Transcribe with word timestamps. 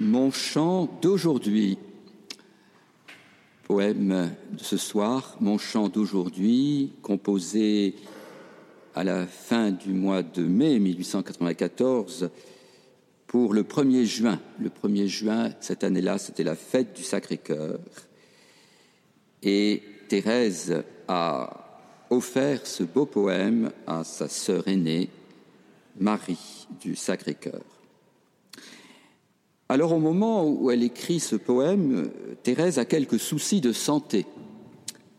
Mon 0.00 0.30
chant 0.30 0.88
d'aujourd'hui, 1.02 1.76
poème 3.64 4.30
de 4.52 4.62
ce 4.62 4.76
soir, 4.76 5.36
mon 5.40 5.58
chant 5.58 5.88
d'aujourd'hui, 5.88 6.92
composé 7.02 7.96
à 8.94 9.02
la 9.02 9.26
fin 9.26 9.72
du 9.72 9.92
mois 9.92 10.22
de 10.22 10.44
mai 10.44 10.78
1894 10.78 12.30
pour 13.26 13.52
le 13.52 13.64
1er 13.64 14.04
juin. 14.04 14.40
Le 14.60 14.68
1er 14.68 15.08
juin, 15.08 15.50
cette 15.58 15.82
année-là, 15.82 16.18
c'était 16.18 16.44
la 16.44 16.54
fête 16.54 16.94
du 16.94 17.02
Sacré-Cœur. 17.02 17.80
Et 19.42 19.82
Thérèse 20.08 20.84
a 21.08 21.82
offert 22.08 22.64
ce 22.68 22.84
beau 22.84 23.04
poème 23.04 23.72
à 23.84 24.04
sa 24.04 24.28
sœur 24.28 24.68
aînée, 24.68 25.10
Marie 25.98 26.68
du 26.80 26.94
Sacré-Cœur. 26.94 27.77
Alors 29.70 29.92
au 29.92 29.98
moment 29.98 30.48
où 30.48 30.70
elle 30.70 30.82
écrit 30.82 31.20
ce 31.20 31.36
poème, 31.36 32.10
Thérèse 32.42 32.78
a 32.78 32.86
quelques 32.86 33.20
soucis 33.20 33.60
de 33.60 33.72
santé. 33.72 34.24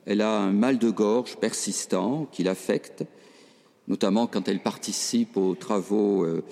Elle 0.08 0.22
a 0.22 0.40
un 0.40 0.52
mal 0.52 0.80
de 0.80 0.90
gorge 0.90 1.38
persistant 1.38 2.28
qui 2.32 2.42
l'affecte, 2.42 3.04
notamment 3.88 4.26
quand 4.26 4.48
elle 4.48 4.62
participe 4.62 5.38
aux 5.38 5.54
travaux 5.54 6.24
euh, 6.24 6.44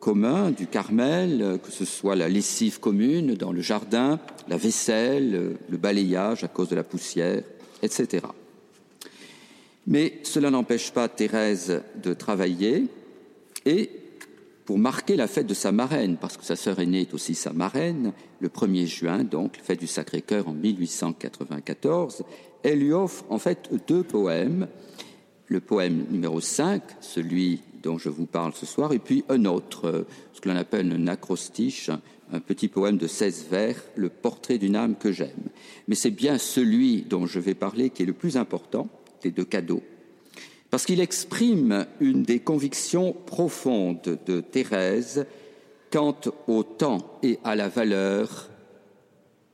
communs 0.00 0.50
du 0.50 0.66
Carmel, 0.66 1.58
que 1.62 1.70
ce 1.70 1.86
soit 1.86 2.14
la 2.14 2.28
lessive 2.28 2.78
commune 2.78 3.34
dans 3.34 3.52
le 3.52 3.62
jardin, 3.62 4.20
la 4.48 4.58
vaisselle, 4.58 5.56
le 5.66 5.76
balayage 5.78 6.44
à 6.44 6.48
cause 6.48 6.68
de 6.68 6.76
la 6.76 6.84
poussière, 6.84 7.42
etc. 7.82 8.26
Mais 9.86 10.20
cela 10.24 10.50
n'empêche 10.50 10.90
pas 10.90 11.08
Thérèse 11.08 11.80
de 12.02 12.12
travailler 12.12 12.84
et 13.64 13.88
pour 14.66 14.78
marquer 14.78 15.14
la 15.14 15.28
fête 15.28 15.46
de 15.46 15.54
sa 15.54 15.70
marraine, 15.70 16.16
parce 16.20 16.36
que 16.36 16.44
sa 16.44 16.56
sœur 16.56 16.80
aînée 16.80 17.02
est 17.02 17.14
aussi 17.14 17.36
sa 17.36 17.52
marraine, 17.52 18.12
le 18.40 18.48
1er 18.48 18.86
juin, 18.86 19.22
donc, 19.22 19.58
fête 19.62 19.78
du 19.78 19.86
Sacré-Cœur 19.86 20.48
en 20.48 20.52
1894, 20.52 22.24
elle 22.64 22.80
lui 22.80 22.92
offre 22.92 23.24
en 23.30 23.38
fait 23.38 23.70
deux 23.86 24.02
poèmes. 24.02 24.66
Le 25.48 25.60
poème 25.60 26.06
numéro 26.10 26.40
5, 26.40 26.82
celui 27.00 27.60
dont 27.80 27.98
je 27.98 28.08
vous 28.08 28.26
parle 28.26 28.52
ce 28.52 28.66
soir, 28.66 28.92
et 28.92 28.98
puis 28.98 29.24
un 29.28 29.44
autre, 29.44 30.04
ce 30.32 30.40
que 30.40 30.48
l'on 30.48 30.56
appelle 30.56 30.92
un 30.92 31.06
acrostiche, 31.06 31.88
un 32.32 32.40
petit 32.40 32.66
poème 32.66 32.96
de 32.96 33.06
16 33.06 33.46
vers, 33.48 33.80
Le 33.94 34.08
portrait 34.08 34.58
d'une 34.58 34.74
âme 34.74 34.96
que 34.96 35.12
j'aime. 35.12 35.30
Mais 35.86 35.94
c'est 35.94 36.10
bien 36.10 36.38
celui 36.38 37.02
dont 37.02 37.26
je 37.26 37.38
vais 37.38 37.54
parler 37.54 37.90
qui 37.90 38.02
est 38.02 38.06
le 38.06 38.12
plus 38.12 38.36
important 38.36 38.88
des 39.22 39.30
deux 39.30 39.44
cadeaux 39.44 39.82
parce 40.70 40.84
qu'il 40.84 41.00
exprime 41.00 41.86
une 42.00 42.22
des 42.22 42.40
convictions 42.40 43.12
profondes 43.12 44.18
de 44.26 44.40
Thérèse 44.40 45.26
quant 45.90 46.16
au 46.48 46.62
temps 46.62 47.18
et 47.22 47.38
à 47.44 47.54
la 47.54 47.68
valeur 47.68 48.48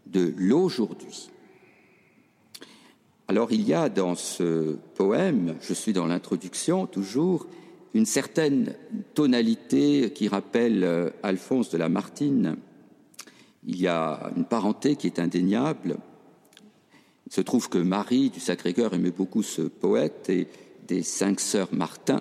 de 0.06 0.32
l'aujourd'hui. 0.36 1.30
Alors 3.28 3.52
il 3.52 3.66
y 3.66 3.74
a 3.74 3.88
dans 3.88 4.14
ce 4.14 4.76
poème, 4.94 5.56
je 5.60 5.74
suis 5.74 5.92
dans 5.92 6.06
l'introduction 6.06 6.86
toujours, 6.86 7.46
une 7.94 8.06
certaine 8.06 8.74
tonalité 9.14 10.12
qui 10.14 10.28
rappelle 10.28 10.82
euh, 10.82 11.10
Alphonse 11.22 11.70
de 11.70 11.78
Lamartine. 11.78 12.56
Il 13.66 13.80
y 13.80 13.86
a 13.86 14.32
une 14.36 14.44
parenté 14.44 14.96
qui 14.96 15.06
est 15.06 15.18
indéniable. 15.18 15.98
Il 17.26 17.32
se 17.32 17.42
trouve 17.42 17.68
que 17.68 17.78
Marie 17.78 18.30
du 18.30 18.40
Sacré-Cœur 18.40 18.94
aimait 18.94 19.10
beaucoup 19.10 19.42
ce 19.42 19.62
poète 19.62 20.28
et 20.30 20.48
cinq 21.00 21.40
sœurs 21.40 21.70
Martin, 21.72 22.20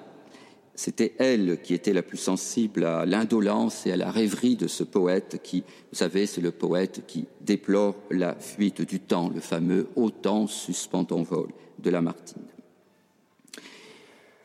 c'était 0.75 1.13
elle 1.19 1.61
qui 1.61 1.73
était 1.73 1.93
la 1.93 2.01
plus 2.01 2.17
sensible 2.17 2.85
à 2.85 3.05
l'indolence 3.05 3.85
et 3.85 3.91
à 3.91 3.97
la 3.97 4.09
rêverie 4.09 4.55
de 4.55 4.67
ce 4.67 4.83
poète 4.83 5.41
qui, 5.43 5.61
vous 5.91 5.97
savez, 5.97 6.25
c'est 6.25 6.41
le 6.41 6.51
poète 6.51 7.03
qui 7.05 7.25
déplore 7.41 7.95
la 8.09 8.35
fuite 8.35 8.81
du 8.81 8.99
temps, 8.99 9.29
le 9.29 9.41
fameux 9.41 9.89
autant 9.95 10.47
suspend 10.47 11.05
en 11.11 11.23
vol 11.23 11.49
de 11.79 11.89
Lamartine. 11.89 12.41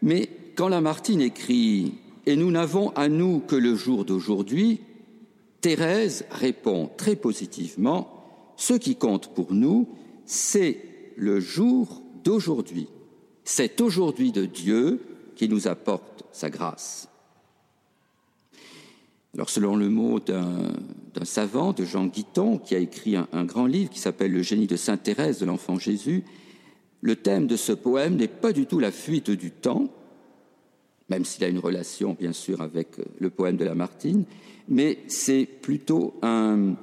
Mais 0.03 0.29
quand 0.57 0.69
Lamartine 0.69 1.21
écrit 1.21 1.95
Et 2.27 2.37
nous 2.37 2.51
n'avons 2.51 2.91
à 2.91 3.09
nous 3.09 3.41
que 3.41 3.57
le 3.57 3.75
jour 3.75 4.05
d'aujourd'hui, 4.05 4.81
Thérèse 5.61 6.27
répond 6.31 6.91
très 6.97 7.17
positivement 7.17 8.53
Ce 8.57 8.75
qui 8.75 8.97
compte 8.97 9.33
pour 9.35 9.55
nous, 9.55 9.89
c'est 10.25 10.83
le 11.17 11.41
jour 11.41 12.03
d'aujourd'hui. 12.25 12.89
C'est 13.49 13.81
aujourd'hui 13.81 14.33
de 14.33 14.45
Dieu 14.45 15.01
qui 15.37 15.49
nous 15.49 15.69
apporte 15.69 16.25
sa 16.33 16.51
grâce. 16.51 17.09
Alors, 19.35 19.51
selon 19.51 19.77
le 19.77 19.89
mot 19.89 20.19
d'un 20.19 20.75
savant, 21.23 21.73
de 21.73 21.85
Jean 21.85 22.07
Guiton, 22.07 22.59
qui 22.59 22.75
a 22.75 22.81
écrit 22.81 23.15
un, 23.15 23.45
grand 23.45 23.67
livre 23.67 23.91
qui 23.91 24.01
s'appelle 24.01 24.33
Le 24.33 24.43
génie 24.43 24.67
de 24.67 24.75
Sainte 24.75 25.05
Thérèse 25.05 25.39
de 25.39 25.47
l'enfant 25.47 25.79
Jésus, 25.79 26.25
le 27.03 27.15
thème 27.15 27.47
de 27.47 27.55
ce 27.55 27.73
poème 27.73 28.17
n'est 28.17 28.27
pas 28.27 28.53
du 28.53 28.67
tout 28.67 28.81
la 28.81 28.91
fuite 28.91 29.31
du 29.31 29.53
temps, 29.53 29.87
même 31.09 31.25
s'il 31.25 31.45
a 31.45 31.49
une 31.49 31.61
relation, 31.61 32.17
bien 32.19 32.33
sûr, 32.33 32.61
avec 32.61 32.97
le 33.21 33.31
poème 33.31 33.57
de 33.57 33.65
Lamartine, 33.65 34.25
mais 34.69 34.99
c'est 35.07 35.47
plutôt 35.47 36.19
un 36.23 36.75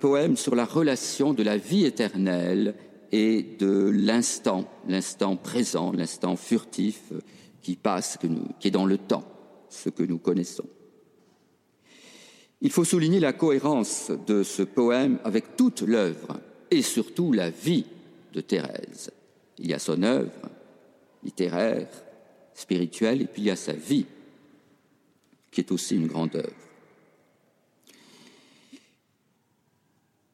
poème 0.00 0.36
sur 0.36 0.54
la 0.54 0.66
relation 0.66 1.32
de 1.32 1.42
la 1.42 1.56
vie 1.56 1.86
éternelle 1.86 2.74
et 3.12 3.42
de 3.42 3.90
l'instant, 3.90 4.68
l'instant 4.88 5.36
présent, 5.36 5.92
l'instant 5.92 6.34
furtif 6.36 7.12
qui 7.60 7.76
passe, 7.76 8.18
qui 8.58 8.68
est 8.68 8.72
dans 8.72 8.86
le 8.86 8.98
temps, 8.98 9.24
ce 9.68 9.90
que 9.90 10.02
nous 10.02 10.18
connaissons. 10.18 10.66
Il 12.62 12.70
faut 12.70 12.84
souligner 12.84 13.20
la 13.20 13.32
cohérence 13.32 14.10
de 14.26 14.42
ce 14.42 14.62
poème 14.62 15.18
avec 15.24 15.56
toute 15.56 15.82
l'œuvre 15.82 16.40
et 16.70 16.80
surtout 16.80 17.32
la 17.32 17.50
vie 17.50 17.84
de 18.32 18.40
Thérèse. 18.40 19.10
Il 19.58 19.68
y 19.68 19.74
a 19.74 19.78
son 19.78 20.02
œuvre 20.02 20.30
littéraire, 21.22 21.88
spirituelle, 22.54 23.22
et 23.22 23.26
puis 23.26 23.42
il 23.42 23.46
y 23.46 23.50
a 23.50 23.56
sa 23.56 23.72
vie, 23.72 24.06
qui 25.50 25.60
est 25.60 25.70
aussi 25.70 25.96
une 25.96 26.06
grande 26.06 26.34
œuvre. 26.34 26.48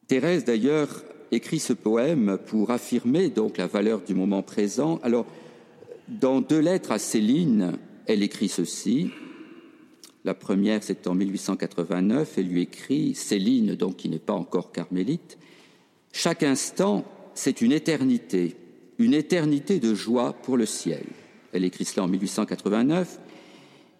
Thérèse, 0.07 0.45
d'ailleurs, 0.45 1.03
écrit 1.31 1.59
ce 1.59 1.73
poème 1.73 2.39
pour 2.47 2.71
affirmer 2.71 3.29
donc 3.29 3.59
la 3.59 3.67
valeur 3.67 4.01
du 4.01 4.15
moment 4.15 4.43
présent. 4.43 4.99
Alors, 5.03 5.27
dans 6.09 6.41
deux 6.41 6.61
lettres 6.61 6.93
à 6.93 6.99
Céline, 6.99 7.79
elle 8.07 8.23
écrit 8.23 8.49
ceci. 8.49 9.11
La 10.25 10.35
première, 10.35 10.83
c'est 10.83 11.07
en 11.07 11.15
1889. 11.15 12.35
Elle 12.39 12.49
lui 12.49 12.63
écrit, 12.63 13.15
Céline, 13.15 13.75
donc 13.75 13.97
qui 13.97 14.09
n'est 14.09 14.19
pas 14.19 14.35
encore 14.35 14.73
carmélite, 14.73 15.39
Chaque 16.13 16.43
instant, 16.43 17.05
c'est 17.35 17.61
une 17.61 17.73
éternité, 17.73 18.57
une 18.99 19.15
éternité 19.15 19.79
de 19.79 19.95
joie 19.95 20.33
pour 20.33 20.57
le 20.57 20.67
ciel. 20.67 21.05
Elle 21.53 21.65
écrit 21.65 21.85
cela 21.85 22.05
en 22.05 22.09
1889. 22.09 23.21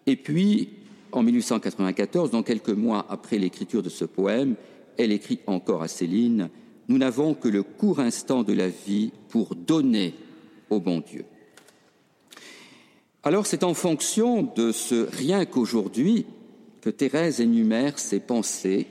Et 0.07 0.15
puis, 0.15 0.69
en 1.11 1.23
1894, 1.23 2.31
donc 2.31 2.47
quelques 2.47 2.69
mois 2.69 3.05
après 3.09 3.37
l'écriture 3.37 3.83
de 3.83 3.89
ce 3.89 4.05
poème, 4.05 4.55
elle 4.97 5.11
écrit 5.11 5.39
encore 5.47 5.81
à 5.83 5.87
Céline 5.87 6.49
nous 6.89 6.97
n'avons 6.97 7.35
que 7.35 7.47
le 7.47 7.63
court 7.63 7.99
instant 7.99 8.43
de 8.43 8.51
la 8.51 8.67
vie 8.67 9.11
pour 9.29 9.55
donner 9.55 10.15
au 10.69 10.79
bon 10.79 10.99
Dieu. 10.99 11.23
Alors 13.23 13.45
c'est 13.45 13.63
en 13.63 13.75
fonction 13.75 14.41
de 14.41 14.71
ce 14.71 15.07
rien 15.15 15.45
qu'aujourd'hui 15.45 16.25
que 16.81 16.89
Thérèse 16.89 17.41
énumère 17.41 17.99
ses 17.99 18.19
pensées, 18.19 18.87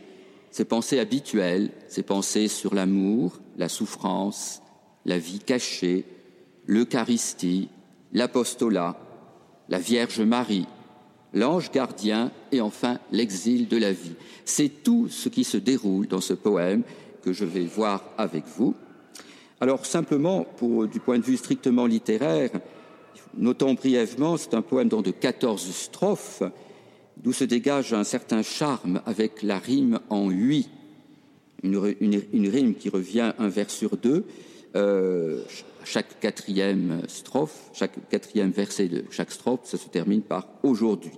ses 0.52 0.64
pensées 0.64 1.00
habituelles, 1.00 1.70
ses 1.88 2.04
pensées 2.04 2.46
sur 2.46 2.74
l'amour, 2.74 3.40
la 3.56 3.68
souffrance, 3.68 4.62
la 5.04 5.18
vie 5.18 5.40
cachée, 5.40 6.04
l'Eucharistie, 6.66 7.68
l'apostolat, 8.12 8.96
la 9.68 9.78
Vierge 9.78 10.20
Marie, 10.20 10.66
l'ange 11.34 11.72
gardien 11.72 12.30
et 12.52 12.60
enfin 12.60 13.00
l'exil 13.10 13.66
de 13.66 13.76
la 13.76 13.92
vie. 13.92 14.14
C'est 14.44 14.84
tout 14.84 15.08
ce 15.08 15.28
qui 15.28 15.44
se 15.44 15.56
déroule 15.56 16.06
dans 16.06 16.20
ce 16.20 16.34
poème 16.34 16.84
que 17.28 17.34
je 17.34 17.44
vais 17.44 17.66
voir 17.66 18.02
avec 18.16 18.44
vous. 18.56 18.74
Alors 19.60 19.84
simplement, 19.84 20.46
du 20.90 20.98
point 20.98 21.18
de 21.18 21.24
vue 21.24 21.36
strictement 21.36 21.84
littéraire, 21.84 22.50
notons 23.36 23.74
brièvement, 23.74 24.38
c'est 24.38 24.54
un 24.54 24.62
poème 24.62 24.88
de 24.88 25.10
14 25.10 25.70
strophes, 25.70 26.42
d'où 27.18 27.34
se 27.34 27.44
dégage 27.44 27.92
un 27.92 28.04
certain 28.04 28.42
charme 28.42 29.02
avec 29.04 29.42
la 29.42 29.58
rime 29.58 30.00
en 30.08 30.30
huit, 30.30 30.70
une, 31.62 31.94
une, 32.32 32.48
rime 32.48 32.74
qui 32.74 32.88
revient 32.88 33.32
un 33.38 33.48
vers 33.48 33.68
sur 33.68 33.98
deux, 33.98 34.24
euh, 34.74 35.42
chaque 35.84 36.20
quatrième 36.20 37.02
strophe, 37.08 37.70
chaque 37.74 38.08
quatrième 38.08 38.52
verset 38.52 38.88
de 38.88 39.04
chaque 39.10 39.32
strophe, 39.32 39.60
ça 39.64 39.76
se 39.76 39.88
termine 39.88 40.22
par 40.22 40.46
aujourd'hui. 40.62 41.12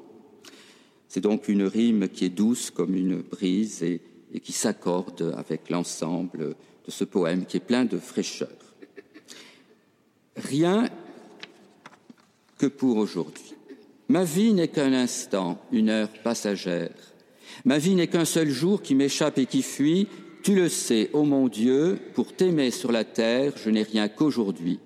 C'est 1.07 1.21
donc 1.21 1.47
une 1.47 1.65
rime 1.65 2.09
qui 2.09 2.25
est 2.25 2.31
douce 2.31 2.71
comme 2.71 2.97
une 2.97 3.21
brise 3.21 3.85
et 3.85 4.01
et 4.32 4.41
qui 4.41 4.53
s'accorde 4.53 5.35
avec 5.37 5.71
l'ensemble 5.71 6.55
de 6.87 6.91
ce 6.91 7.05
poème 7.05 7.47
qui 7.47 7.56
est 7.56 7.61
plein 7.61 7.85
de 7.85 7.99
fraîcheur. 7.99 8.49
Rien 10.37 10.88
que 12.59 12.67
pour 12.67 12.97
aujourd'hui. 12.97 13.55
Ma 14.09 14.25
vie 14.25 14.53
n'est 14.53 14.69
qu'un 14.69 14.93
instant, 14.93 15.59
une 15.73 15.88
heure 15.88 16.11
passagère. 16.25 16.91
Ma 17.65 17.79
vie 17.79 17.94
n'est 17.94 18.09
qu'un 18.09 18.25
seul 18.25 18.49
jour 18.49 18.82
qui 18.82 18.94
m'échappe 18.94 19.38
et 19.38 19.47
qui 19.47 19.62
fuit. 19.62 20.09
Tu 20.43 20.55
le 20.55 20.69
sais, 20.69 21.11
ô 21.12 21.25
mon 21.25 21.49
Dieu, 21.49 21.99
pour 22.15 22.35
t'aimer 22.35 22.71
sur 22.71 22.93
la 22.93 23.05
terre, 23.05 23.53
je 23.56 23.71
n'ai 23.71 23.83
rien 23.83 24.09
qu'aujourd'hui. 24.09 24.81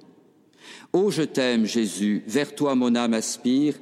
Ô 0.93 1.11
je 1.11 1.23
t'aime, 1.23 1.65
Jésus, 1.65 2.23
vers 2.27 2.55
toi 2.55 2.75
mon 2.75 2.95
âme 2.95 3.15
aspire, 3.15 3.75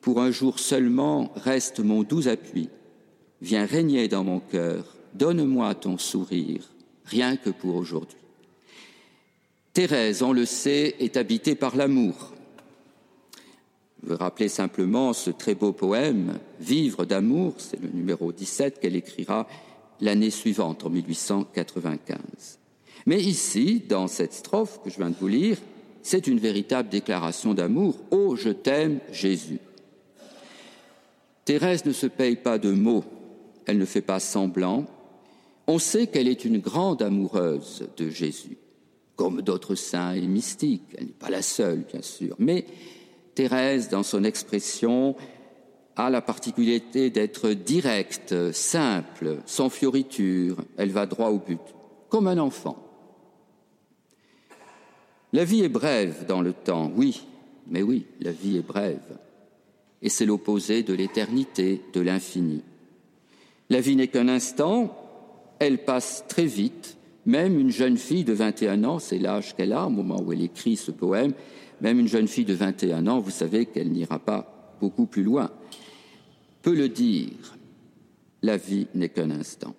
pour 0.00 0.20
un 0.20 0.30
jour 0.30 0.58
seulement 0.58 1.32
reste 1.36 1.80
mon 1.80 2.02
doux 2.02 2.28
appui. 2.28 2.68
Viens 3.42 3.64
régner 3.64 4.08
dans 4.08 4.24
mon 4.24 4.40
cœur, 4.40 4.84
donne-moi 5.14 5.74
ton 5.74 5.98
sourire, 5.98 6.62
rien 7.04 7.36
que 7.36 7.50
pour 7.50 7.76
aujourd'hui. 7.76 8.18
Thérèse, 9.72 10.22
on 10.22 10.32
le 10.32 10.44
sait, 10.44 10.96
est 10.98 11.16
habitée 11.16 11.54
par 11.54 11.76
l'amour. 11.76 12.32
Je 14.02 14.08
veux 14.08 14.16
rappeler 14.16 14.48
simplement 14.48 15.12
ce 15.12 15.30
très 15.30 15.54
beau 15.54 15.72
poème, 15.72 16.38
Vivre 16.58 17.04
d'amour, 17.04 17.54
c'est 17.58 17.80
le 17.80 17.88
numéro 17.88 18.32
17 18.32 18.80
qu'elle 18.80 18.96
écrira 18.96 19.46
l'année 20.00 20.30
suivante, 20.30 20.84
en 20.84 20.90
1895. 20.90 22.58
Mais 23.06 23.20
ici, 23.20 23.82
dans 23.88 24.06
cette 24.06 24.32
strophe 24.32 24.80
que 24.82 24.90
je 24.90 24.96
viens 24.96 25.10
de 25.10 25.16
vous 25.18 25.28
lire, 25.28 25.58
c'est 26.02 26.26
une 26.26 26.38
véritable 26.38 26.88
déclaration 26.88 27.54
d'amour. 27.54 27.96
Oh, 28.10 28.36
je 28.36 28.50
t'aime, 28.50 29.00
Jésus. 29.12 29.58
Thérèse 31.44 31.84
ne 31.84 31.92
se 31.92 32.06
paye 32.06 32.36
pas 32.36 32.58
de 32.58 32.72
mots, 32.72 33.04
elle 33.66 33.78
ne 33.78 33.84
fait 33.84 34.00
pas 34.00 34.20
semblant. 34.20 34.86
On 35.66 35.78
sait 35.78 36.06
qu'elle 36.06 36.28
est 36.28 36.44
une 36.44 36.58
grande 36.58 37.02
amoureuse 37.02 37.88
de 37.96 38.10
Jésus, 38.10 38.58
comme 39.16 39.42
d'autres 39.42 39.74
saints 39.74 40.14
et 40.14 40.26
mystiques. 40.26 40.94
Elle 40.96 41.06
n'est 41.06 41.12
pas 41.12 41.30
la 41.30 41.42
seule, 41.42 41.84
bien 41.90 42.02
sûr. 42.02 42.34
Mais 42.38 42.66
Thérèse, 43.34 43.88
dans 43.88 44.02
son 44.02 44.24
expression, 44.24 45.16
a 45.96 46.10
la 46.10 46.22
particularité 46.22 47.10
d'être 47.10 47.50
directe, 47.50 48.52
simple, 48.52 49.38
sans 49.46 49.68
fioriture. 49.68 50.56
Elle 50.76 50.90
va 50.90 51.06
droit 51.06 51.28
au 51.28 51.38
but, 51.38 51.60
comme 52.08 52.26
un 52.26 52.38
enfant. 52.38 52.76
La 55.32 55.44
vie 55.44 55.62
est 55.62 55.68
brève 55.68 56.26
dans 56.26 56.42
le 56.42 56.52
temps, 56.52 56.90
oui, 56.96 57.22
mais 57.68 57.82
oui, 57.82 58.06
la 58.20 58.32
vie 58.32 58.56
est 58.56 58.66
brève. 58.66 59.18
Et 60.02 60.08
c'est 60.08 60.26
l'opposé 60.26 60.82
de 60.82 60.94
l'éternité, 60.94 61.82
de 61.92 62.00
l'infini. 62.00 62.62
La 63.70 63.80
vie 63.80 63.96
n'est 63.96 64.08
qu'un 64.08 64.28
instant, 64.28 64.94
elle 65.60 65.84
passe 65.84 66.24
très 66.28 66.46
vite. 66.46 66.96
Même 67.24 67.58
une 67.58 67.70
jeune 67.70 67.96
fille 67.96 68.24
de 68.24 68.32
21 68.32 68.84
ans, 68.84 68.98
c'est 68.98 69.18
l'âge 69.18 69.54
qu'elle 69.54 69.72
a 69.72 69.86
au 69.86 69.90
moment 69.90 70.20
où 70.20 70.32
elle 70.32 70.42
écrit 70.42 70.76
ce 70.76 70.90
poème, 70.90 71.32
même 71.80 71.98
une 72.00 72.08
jeune 72.08 72.28
fille 72.28 72.44
de 72.44 72.54
21 72.54 73.06
ans, 73.06 73.20
vous 73.20 73.30
savez 73.30 73.66
qu'elle 73.66 73.90
n'ira 73.90 74.18
pas 74.18 74.76
beaucoup 74.80 75.06
plus 75.06 75.22
loin, 75.22 75.50
peut 76.62 76.74
le 76.74 76.88
dire, 76.88 77.56
la 78.42 78.56
vie 78.56 78.86
n'est 78.94 79.08
qu'un 79.08 79.30
instant. 79.30 79.74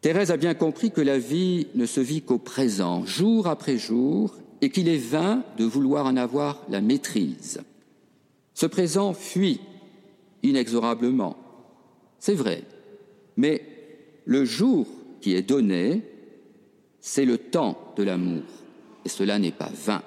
Thérèse 0.00 0.30
a 0.30 0.36
bien 0.36 0.54
compris 0.54 0.90
que 0.90 1.00
la 1.00 1.18
vie 1.18 1.68
ne 1.74 1.86
se 1.86 2.00
vit 2.00 2.22
qu'au 2.22 2.38
présent, 2.38 3.04
jour 3.04 3.46
après 3.46 3.78
jour, 3.78 4.34
et 4.60 4.70
qu'il 4.70 4.88
est 4.88 4.96
vain 4.96 5.44
de 5.56 5.64
vouloir 5.64 6.06
en 6.06 6.16
avoir 6.16 6.62
la 6.68 6.80
maîtrise. 6.80 7.60
Ce 8.54 8.66
présent 8.66 9.14
fuit 9.14 9.60
inexorablement, 10.42 11.36
c'est 12.20 12.34
vrai, 12.34 12.62
mais 13.36 13.62
le 14.26 14.44
jour 14.44 14.86
qui 15.20 15.34
est 15.34 15.42
donné, 15.42 16.02
c'est 17.00 17.24
le 17.24 17.38
temps 17.38 17.92
de 17.96 18.02
l'amour, 18.02 18.44
et 19.04 19.08
cela 19.08 19.38
n'est 19.38 19.50
pas 19.50 19.72
vain. 19.74 20.02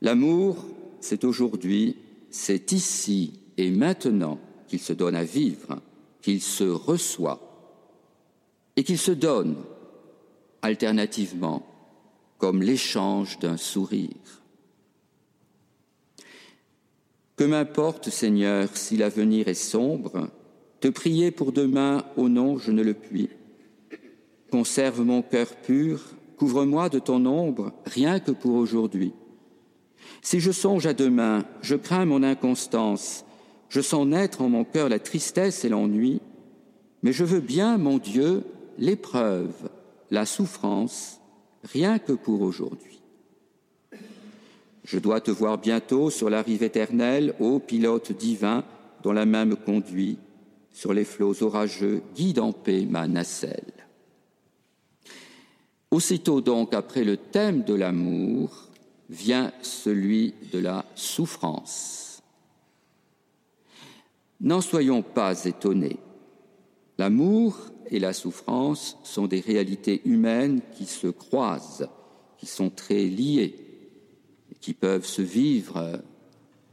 L'amour, 0.00 0.64
c'est 1.00 1.24
aujourd'hui, 1.24 1.96
c'est 2.30 2.72
ici 2.72 3.34
et 3.56 3.70
maintenant 3.70 4.38
qu'il 4.68 4.80
se 4.80 4.94
donne 4.94 5.16
à 5.16 5.24
vivre, 5.24 5.80
qu'il 6.22 6.40
se 6.40 6.64
reçoit 6.64 7.40
et 8.76 8.84
qu'il 8.84 8.98
se 8.98 9.12
donne 9.12 9.56
alternativement 10.62 11.66
comme 12.38 12.62
l'échange 12.62 13.38
d'un 13.38 13.58
sourire. 13.58 14.08
Que 17.36 17.44
m'importe, 17.44 18.10
Seigneur, 18.10 18.76
si 18.76 18.96
l'avenir 18.96 19.48
est 19.48 19.54
sombre, 19.54 20.30
te 20.80 20.88
prier 20.88 21.30
pour 21.30 21.52
demain, 21.52 22.04
au 22.16 22.28
nom, 22.28 22.58
je 22.58 22.72
ne 22.72 22.82
le 22.82 22.94
puis. 22.94 23.28
Conserve 24.50 25.02
mon 25.02 25.22
cœur 25.22 25.54
pur, 25.54 26.00
couvre-moi 26.36 26.88
de 26.88 26.98
ton 26.98 27.24
ombre, 27.26 27.72
rien 27.84 28.18
que 28.18 28.30
pour 28.30 28.54
aujourd'hui. 28.54 29.12
Si 30.22 30.40
je 30.40 30.50
songe 30.50 30.86
à 30.86 30.94
demain, 30.94 31.44
je 31.60 31.76
crains 31.76 32.06
mon 32.06 32.22
inconstance, 32.22 33.24
je 33.68 33.80
sens 33.80 34.06
naître 34.06 34.40
en 34.40 34.48
mon 34.48 34.64
cœur 34.64 34.88
la 34.88 34.98
tristesse 34.98 35.64
et 35.64 35.68
l'ennui, 35.68 36.20
mais 37.02 37.12
je 37.12 37.24
veux 37.24 37.40
bien, 37.40 37.78
mon 37.78 37.98
Dieu, 37.98 38.42
l'épreuve, 38.78 39.70
la 40.10 40.26
souffrance, 40.26 41.20
rien 41.62 41.98
que 41.98 42.12
pour 42.12 42.40
aujourd'hui. 42.42 43.00
Je 44.84 44.98
dois 44.98 45.20
te 45.20 45.30
voir 45.30 45.58
bientôt 45.58 46.10
sur 46.10 46.30
la 46.30 46.42
rive 46.42 46.62
éternelle, 46.62 47.34
ô 47.38 47.58
pilote 47.58 48.12
divin, 48.12 48.64
dont 49.02 49.12
la 49.12 49.26
main 49.26 49.44
me 49.44 49.56
conduit, 49.56 50.18
sur 50.80 50.94
les 50.94 51.04
flots 51.04 51.42
orageux, 51.42 52.02
guide 52.14 52.38
en 52.38 52.52
paix 52.52 52.86
ma 52.88 53.06
nacelle. 53.06 53.74
Aussitôt 55.90 56.40
donc, 56.40 56.72
après 56.72 57.04
le 57.04 57.18
thème 57.18 57.64
de 57.64 57.74
l'amour, 57.74 58.70
vient 59.10 59.52
celui 59.60 60.32
de 60.50 60.58
la 60.58 60.86
souffrance. 60.94 62.22
N'en 64.40 64.62
soyons 64.62 65.02
pas 65.02 65.44
étonnés. 65.44 65.98
L'amour 66.96 67.58
et 67.90 67.98
la 67.98 68.14
souffrance 68.14 68.96
sont 69.02 69.26
des 69.26 69.40
réalités 69.40 70.00
humaines 70.06 70.62
qui 70.72 70.86
se 70.86 71.08
croisent, 71.08 71.90
qui 72.38 72.46
sont 72.46 72.70
très 72.70 73.04
liées, 73.04 73.54
qui 74.62 74.72
peuvent 74.72 75.04
se 75.04 75.20
vivre 75.20 76.00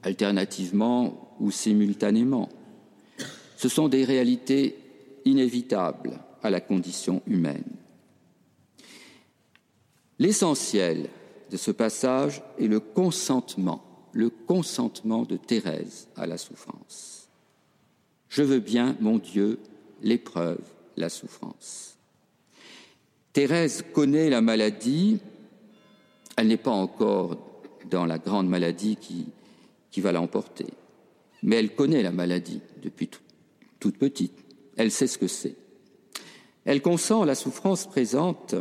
alternativement 0.01 1.36
ou 1.42 1.51
simultanément. 1.51 2.48
Ce 3.57 3.69
sont 3.69 3.89
des 3.89 4.06
réalités 4.06 4.75
inévitables 5.25 6.19
à 6.44 6.50
la 6.50 6.62
condition 6.62 7.21
humaine. 7.25 7.65
L'essentiel 10.19 11.09
de 11.51 11.57
ce 11.57 11.71
passage 11.71 12.44
est 12.59 12.68
le 12.68 12.80
consentement, 12.80 13.83
le 14.13 14.30
consentement 14.30 15.24
de 15.24 15.38
Thérèse 15.38 16.07
à 16.15 16.27
la 16.27 16.38
souffrance. 16.38 17.27
Je 18.30 18.44
veux 18.44 18.59
bien, 18.59 18.95
mon 19.00 19.18
Dieu, 19.18 19.59
l'épreuve, 20.01 20.62
la 20.95 21.09
souffrance. 21.09 21.98
Thérèse 23.33 23.83
connaît 23.94 24.30
la 24.30 24.42
maladie, 24.42 25.19
elle 26.35 26.47
n'est 26.47 26.57
pas 26.57 26.71
encore 26.71 27.37
dans 27.90 28.06
la 28.06 28.19
grande 28.19 28.49
maladie 28.49 28.97
qui, 28.97 29.26
va 29.99 30.11
l'emporter, 30.11 30.68
mais 31.42 31.56
elle 31.56 31.73
connaît 31.73 32.04
la 32.04 32.11
maladie 32.11 32.61
depuis 32.83 33.07
toute 33.79 33.97
petite, 33.97 34.45
elle 34.75 34.91
sait 34.91 35.07
ce 35.07 35.17
que 35.17 35.27
c'est. 35.27 35.55
Elle 36.65 36.81
consent 36.81 37.23
la 37.23 37.35
souffrance 37.35 37.87
présente, 37.87 38.55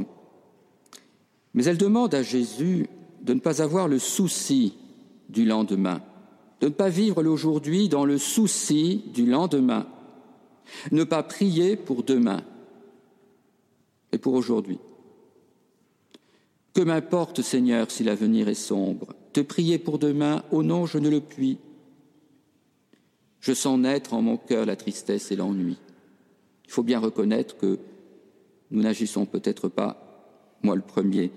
mais 1.54 1.64
elle 1.64 1.78
demande 1.78 2.14
à 2.14 2.23
Jésus 2.23 2.87
de 3.23 3.35
ne 3.35 3.40
pas 3.40 3.62
avoir 3.62 3.88
le 3.88 3.99
souci 3.99 4.75
du 5.28 5.44
lendemain, 5.44 6.02
de 6.61 6.66
ne 6.66 6.73
pas 6.73 6.88
vivre 6.88 7.23
l'aujourd'hui 7.23 7.88
dans 7.88 8.04
le 8.04 8.18
souci 8.18 9.04
du 9.12 9.26
lendemain, 9.26 9.87
ne 10.92 11.04
pas 11.04 11.23
prier 11.23 11.76
pour 11.76 12.02
demain 12.02 12.42
et 14.12 14.18
pour 14.18 14.35
aujourd'hui. 14.35 14.78
Que 16.75 16.82
m'importe, 16.82 17.42
Seigneur, 17.42 17.90
si 17.90 18.04
l'avenir 18.04 18.49
est 18.49 18.54
sombre, 18.54 19.14
te 19.32 19.40
prier 19.40 19.78
pour 19.78 19.99
demain, 19.99 20.44
au 20.50 20.62
nom, 20.62 20.87
je 20.87 20.99
ne 20.99 21.08
le 21.08 21.20
puis. 21.20 21.58
Je 23.47 23.53
sens 23.53 23.79
naître 23.79 24.12
en 24.12 24.23
mon 24.23 24.38
cœur 24.38 24.67
la 24.67 24.75
tristesse 24.75 25.31
et 25.31 25.37
l'ennui. 25.37 25.76
Il 26.65 26.73
faut 26.73 26.83
bien 26.83 26.99
reconnaître 26.99 27.57
que 27.57 27.79
nous 28.73 28.83
n'agissons 28.83 29.25
peut-être 29.25 29.69
pas, 29.69 30.59
moi 30.65 30.75
le 30.75 30.83
premier, 30.83 31.31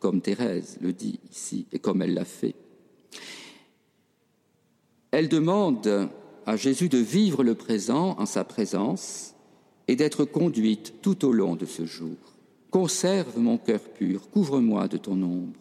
comme 0.00 0.20
Thérèse 0.20 0.78
le 0.80 0.92
dit 0.92 1.20
ici 1.30 1.66
et 1.70 1.78
comme 1.78 2.02
elle 2.02 2.14
l'a 2.14 2.24
fait. 2.24 2.56
Elle 5.12 5.28
demande 5.28 6.08
à 6.44 6.56
Jésus 6.56 6.88
de 6.88 6.98
vivre 6.98 7.44
le 7.44 7.54
présent 7.54 8.16
en 8.18 8.26
sa 8.26 8.42
présence 8.42 9.36
et 9.86 9.94
d'être 9.94 10.24
conduite 10.24 10.94
tout 11.02 11.24
au 11.24 11.30
long 11.30 11.54
de 11.54 11.66
ce 11.66 11.86
jour. 11.86 12.16
Conserve 12.72 13.38
mon 13.38 13.58
cœur 13.58 13.78
pur, 13.78 14.28
couvre-moi 14.28 14.88
de 14.88 14.96
ton 14.96 15.22
ombre. 15.22 15.60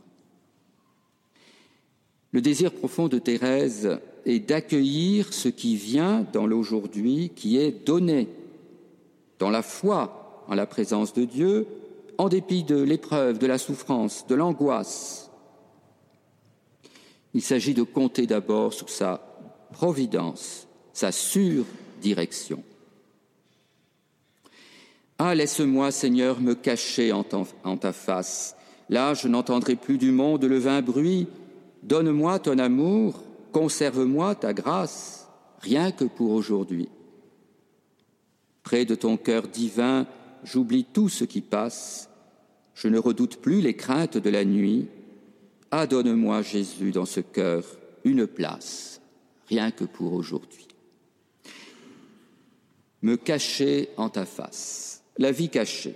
Le 2.32 2.42
désir 2.42 2.72
profond 2.72 3.10
de 3.10 3.20
Thérèse 3.20 4.00
est 4.26 4.40
d'accueillir 4.40 5.34
ce 5.34 5.50
qui 5.50 5.76
vient 5.76 6.26
dans 6.34 6.48
l'aujourd'hui 6.48 7.32
qui 7.36 7.58
est 7.58 7.86
donné, 7.86 8.28
dans 9.40 9.50
la 9.50 9.62
foi 9.62 10.46
en 10.48 10.56
la 10.56 10.66
présence 10.66 11.14
de 11.14 11.26
Dieu, 11.26 11.68
en 12.18 12.30
dépit 12.30 12.64
de 12.64 12.82
l'épreuve, 12.82 13.40
de 13.40 13.48
la 13.48 13.58
souffrance, 13.58 14.28
de 14.28 14.36
l'angoisse. 14.36 15.32
Il 17.34 17.42
s'agit 17.42 17.74
de 17.74 17.84
compter 17.84 18.28
d'abord 18.28 18.74
sur 18.74 18.90
sa 18.90 19.22
providence 19.72 20.68
sa 20.94 21.12
surdirection. 21.12 22.64
Ah, 25.18 25.36
laisse-moi, 25.36 25.92
Seigneur, 25.92 26.40
me 26.40 26.54
cacher 26.54 27.12
en 27.12 27.24
ta 27.78 27.94
face. 27.94 28.56
Là, 28.90 29.14
je 29.14 29.28
n'entendrai 29.28 29.76
plus 29.76 29.98
du 29.98 30.12
monde 30.12 30.46
le 30.46 30.58
vain 30.58 30.82
bruit. 30.82 31.28
Donne-moi 31.82 32.40
ton 32.40 32.60
amour, 32.60 33.22
conserve-moi 33.54 34.36
ta 34.36 34.54
grâce, 34.54 35.30
rien 35.60 35.92
que 35.92 36.04
pour 36.04 36.32
aujourd'hui. 36.32 36.90
Près 38.64 38.84
de 38.84 38.96
ton 38.96 39.16
cœur 39.16 39.48
divin, 39.48 40.08
j'oublie 40.44 40.84
tout 40.84 41.08
ce 41.08 41.24
qui 41.24 41.42
passe. 41.42 42.10
Je 42.76 42.88
ne 42.90 42.98
redoute 42.98 43.38
plus 43.38 43.62
les 43.62 43.76
craintes 43.76 44.18
de 44.18 44.30
la 44.30 44.44
nuit. 44.44 44.88
Ah, 45.72 45.88
donne-moi, 45.88 46.42
Jésus, 46.42 46.92
dans 46.92 47.06
ce 47.06 47.20
cœur, 47.20 47.64
une 48.04 48.28
place, 48.28 49.00
rien 49.48 49.72
que 49.72 49.86
pour 49.86 50.14
aujourd'hui. 50.14 50.68
Me 53.02 53.16
cacher 53.16 53.90
en 53.98 54.10
ta 54.10 54.26
face. 54.26 55.04
La 55.18 55.32
vie 55.32 55.50
cachée, 55.50 55.96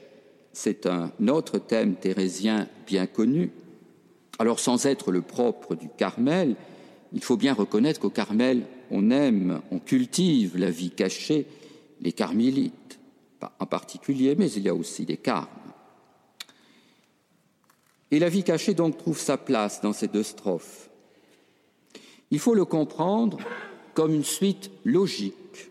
c'est 0.54 0.86
un 0.86 1.12
autre 1.28 1.58
thème 1.58 1.96
thérésien 1.96 2.68
bien 2.86 3.08
connu. 3.08 3.52
Alors, 4.40 4.60
sans 4.60 4.86
être 4.86 5.12
le 5.12 5.22
propre 5.22 5.76
du 5.76 5.90
Carmel, 5.98 6.56
il 7.14 7.24
faut 7.24 7.38
bien 7.38 7.54
reconnaître 7.54 8.00
qu'au 8.00 8.10
Carmel, 8.10 8.66
on 8.92 9.12
aime, 9.12 9.62
on 9.72 9.80
cultive 9.80 10.58
la 10.58 10.70
vie 10.70 10.92
cachée, 10.92 11.46
les 12.02 12.12
carmélites 12.12 13.00
en 13.60 13.66
particulier, 13.66 14.36
mais 14.38 14.52
il 14.52 14.64
y 14.64 14.70
a 14.70 14.76
aussi 14.76 15.06
des 15.06 15.18
carmes. 15.18 15.48
Et 18.12 18.20
la 18.20 18.30
vie 18.30 18.44
cachée 18.44 18.74
donc 18.74 18.98
trouve 18.98 19.20
sa 19.20 19.38
place 19.38 19.82
dans 19.82 19.94
ces 19.94 20.08
deux 20.08 20.24
strophes. 20.24 20.90
Il 22.32 22.40
faut 22.40 22.54
le 22.54 22.66
comprendre 22.66 23.38
comme 23.94 24.14
une 24.14 24.24
suite 24.24 24.72
logique 24.86 25.70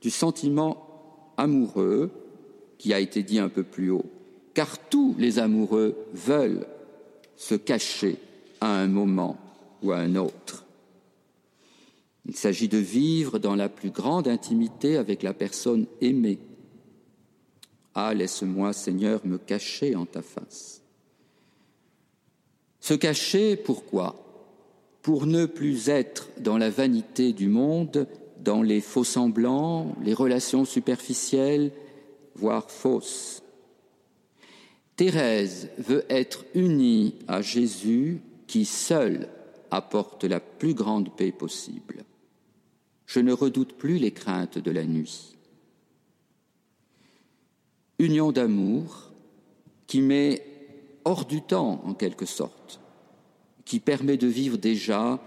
du 0.00 0.10
sentiment 0.10 1.32
amoureux 1.36 2.10
qui 2.78 2.92
a 2.92 3.00
été 3.00 3.22
dit 3.22 3.38
un 3.38 3.48
peu 3.48 3.62
plus 3.62 3.90
haut, 3.90 4.10
car 4.54 4.78
tous 4.78 5.14
les 5.18 5.38
amoureux 5.38 5.96
veulent 6.12 6.66
se 7.36 7.54
cacher 7.54 8.16
à 8.60 8.74
un 8.76 8.88
moment 8.88 9.38
ou 9.82 9.92
à 9.92 9.98
un 9.98 10.16
autre. 10.16 10.61
Il 12.26 12.36
s'agit 12.36 12.68
de 12.68 12.78
vivre 12.78 13.38
dans 13.38 13.56
la 13.56 13.68
plus 13.68 13.90
grande 13.90 14.28
intimité 14.28 14.96
avec 14.96 15.22
la 15.22 15.34
personne 15.34 15.86
aimée. 16.00 16.38
Ah, 17.94 18.14
laisse-moi, 18.14 18.72
Seigneur, 18.72 19.20
me 19.24 19.38
cacher 19.38 19.96
en 19.96 20.06
ta 20.06 20.22
face. 20.22 20.82
Se 22.80 22.94
cacher, 22.94 23.56
pourquoi? 23.56 24.16
Pour 25.02 25.26
ne 25.26 25.46
plus 25.46 25.88
être 25.88 26.28
dans 26.38 26.58
la 26.58 26.70
vanité 26.70 27.32
du 27.32 27.48
monde, 27.48 28.06
dans 28.40 28.62
les 28.62 28.80
faux 28.80 29.04
semblants, 29.04 29.94
les 30.02 30.14
relations 30.14 30.64
superficielles, 30.64 31.72
voire 32.34 32.70
fausses. 32.70 33.42
Thérèse 34.96 35.68
veut 35.78 36.04
être 36.08 36.44
unie 36.54 37.14
à 37.26 37.42
Jésus 37.42 38.20
qui 38.46 38.64
seul 38.64 39.28
apporte 39.70 40.24
la 40.24 40.40
plus 40.40 40.74
grande 40.74 41.14
paix 41.16 41.32
possible 41.32 42.04
je 43.12 43.20
ne 43.20 43.34
redoute 43.34 43.74
plus 43.74 43.98
les 43.98 44.10
craintes 44.10 44.56
de 44.56 44.70
la 44.70 44.84
nuit. 44.84 45.36
Union 47.98 48.32
d'amour 48.32 49.10
qui 49.86 50.00
met 50.00 50.42
hors 51.04 51.26
du 51.26 51.42
temps, 51.42 51.82
en 51.84 51.92
quelque 51.92 52.24
sorte, 52.24 52.80
qui 53.66 53.80
permet 53.80 54.16
de 54.16 54.26
vivre 54.26 54.56
déjà 54.56 55.20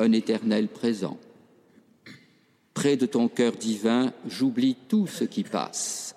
un 0.00 0.10
éternel 0.10 0.66
présent. 0.66 1.18
Près 2.74 2.96
de 2.96 3.06
ton 3.06 3.28
cœur 3.28 3.52
divin, 3.52 4.12
j'oublie 4.26 4.76
tout 4.88 5.06
ce 5.06 5.22
qui 5.22 5.44
passe. 5.44 6.16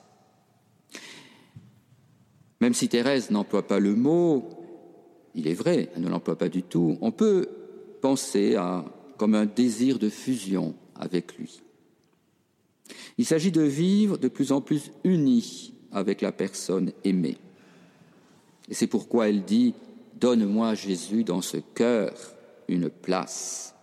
Même 2.60 2.74
si 2.74 2.89
Thérèse 2.89 3.29
n'emploie 3.29 3.68
pas 3.68 3.79
le 3.79 3.94
mot, 3.94 4.50
il 5.36 5.48
est 5.48 5.53
vrai, 5.53 5.91
elle 5.96 6.01
ne 6.01 6.10
l'emploie 6.10 6.39
pas 6.39 6.50
du 6.50 6.63
tout, 6.63 6.98
on 7.01 7.12
peut 7.12 7.48
penser 8.01 8.56
à 8.56 8.84
comme 9.19 9.35
un 9.35 9.45
désir 9.45 9.99
de 9.99 10.09
fusion 10.09 10.73
avec 10.95 11.38
lui. 11.38 11.61
Il 13.17 13.25
s'agit 13.25 13.51
de 13.51 13.61
vivre 13.61 14.17
de 14.17 14.29
plus 14.29 14.53
en 14.53 14.61
plus 14.61 14.91
unis 15.03 15.73
avec 15.91 16.21
la 16.21 16.31
personne 16.31 16.93
aimée. 17.03 17.38
Et 18.69 18.73
c'est 18.73 18.88
pourquoi 18.88 19.27
elle 19.27 19.43
dit, 19.43 19.75
Donne-moi 20.15 20.73
Jésus 20.73 21.25
dans 21.25 21.41
ce 21.41 21.57
cœur 21.57 22.13
une 22.69 22.89
place. 22.89 23.75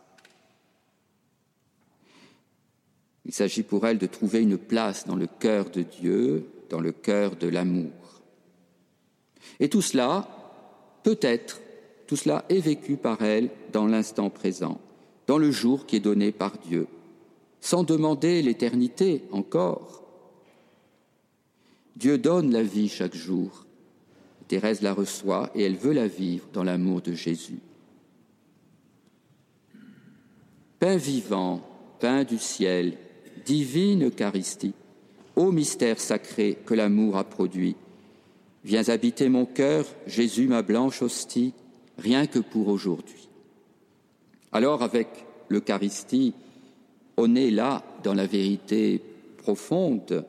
Il 3.26 3.32
s'agit 3.32 3.62
pour 3.62 3.86
elle 3.86 3.98
de 3.98 4.06
trouver 4.06 4.40
une 4.40 4.58
place 4.58 5.06
dans 5.06 5.16
le 5.16 5.26
cœur 5.26 5.68
de 5.68 5.82
Dieu, 5.82 6.46
dans 6.70 6.80
le 6.80 6.92
cœur 6.92 7.36
de 7.36 7.48
l'amour. 7.48 7.92
Et 9.60 9.68
tout 9.68 9.82
cela, 9.82 10.28
peut-être, 11.02 11.60
tout 12.06 12.16
cela 12.16 12.44
est 12.48 12.60
vécu 12.60 12.96
par 12.96 13.20
elle 13.22 13.50
dans 13.72 13.86
l'instant 13.86 14.30
présent 14.30 14.80
dans 15.26 15.38
le 15.38 15.50
jour 15.50 15.86
qui 15.86 15.96
est 15.96 16.00
donné 16.00 16.32
par 16.32 16.58
Dieu, 16.58 16.86
sans 17.60 17.82
demander 17.82 18.42
l'éternité 18.42 19.22
encore. 19.32 20.02
Dieu 21.96 22.18
donne 22.18 22.52
la 22.52 22.62
vie 22.62 22.88
chaque 22.88 23.16
jour. 23.16 23.64
Thérèse 24.48 24.82
la 24.82 24.94
reçoit 24.94 25.50
et 25.54 25.62
elle 25.62 25.76
veut 25.76 25.92
la 25.92 26.06
vivre 26.06 26.46
dans 26.52 26.62
l'amour 26.62 27.00
de 27.00 27.12
Jésus. 27.12 27.58
Pain 30.78 30.96
vivant, 30.96 31.62
pain 32.00 32.22
du 32.22 32.38
ciel, 32.38 32.96
divine 33.44 34.04
Eucharistie, 34.04 34.74
ô 35.34 35.50
mystère 35.50 35.98
sacré 35.98 36.58
que 36.66 36.74
l'amour 36.74 37.16
a 37.16 37.24
produit, 37.24 37.76
viens 38.62 38.88
habiter 38.88 39.28
mon 39.28 39.46
cœur, 39.46 39.86
Jésus 40.06 40.46
ma 40.46 40.62
blanche 40.62 41.02
hostie, 41.02 41.54
rien 41.98 42.26
que 42.26 42.38
pour 42.38 42.68
aujourd'hui. 42.68 43.25
Alors, 44.56 44.82
avec 44.82 45.08
l'Eucharistie, 45.50 46.32
on 47.18 47.34
est 47.34 47.50
là 47.50 47.84
dans 48.02 48.14
la 48.14 48.26
vérité 48.26 49.02
profonde 49.36 50.24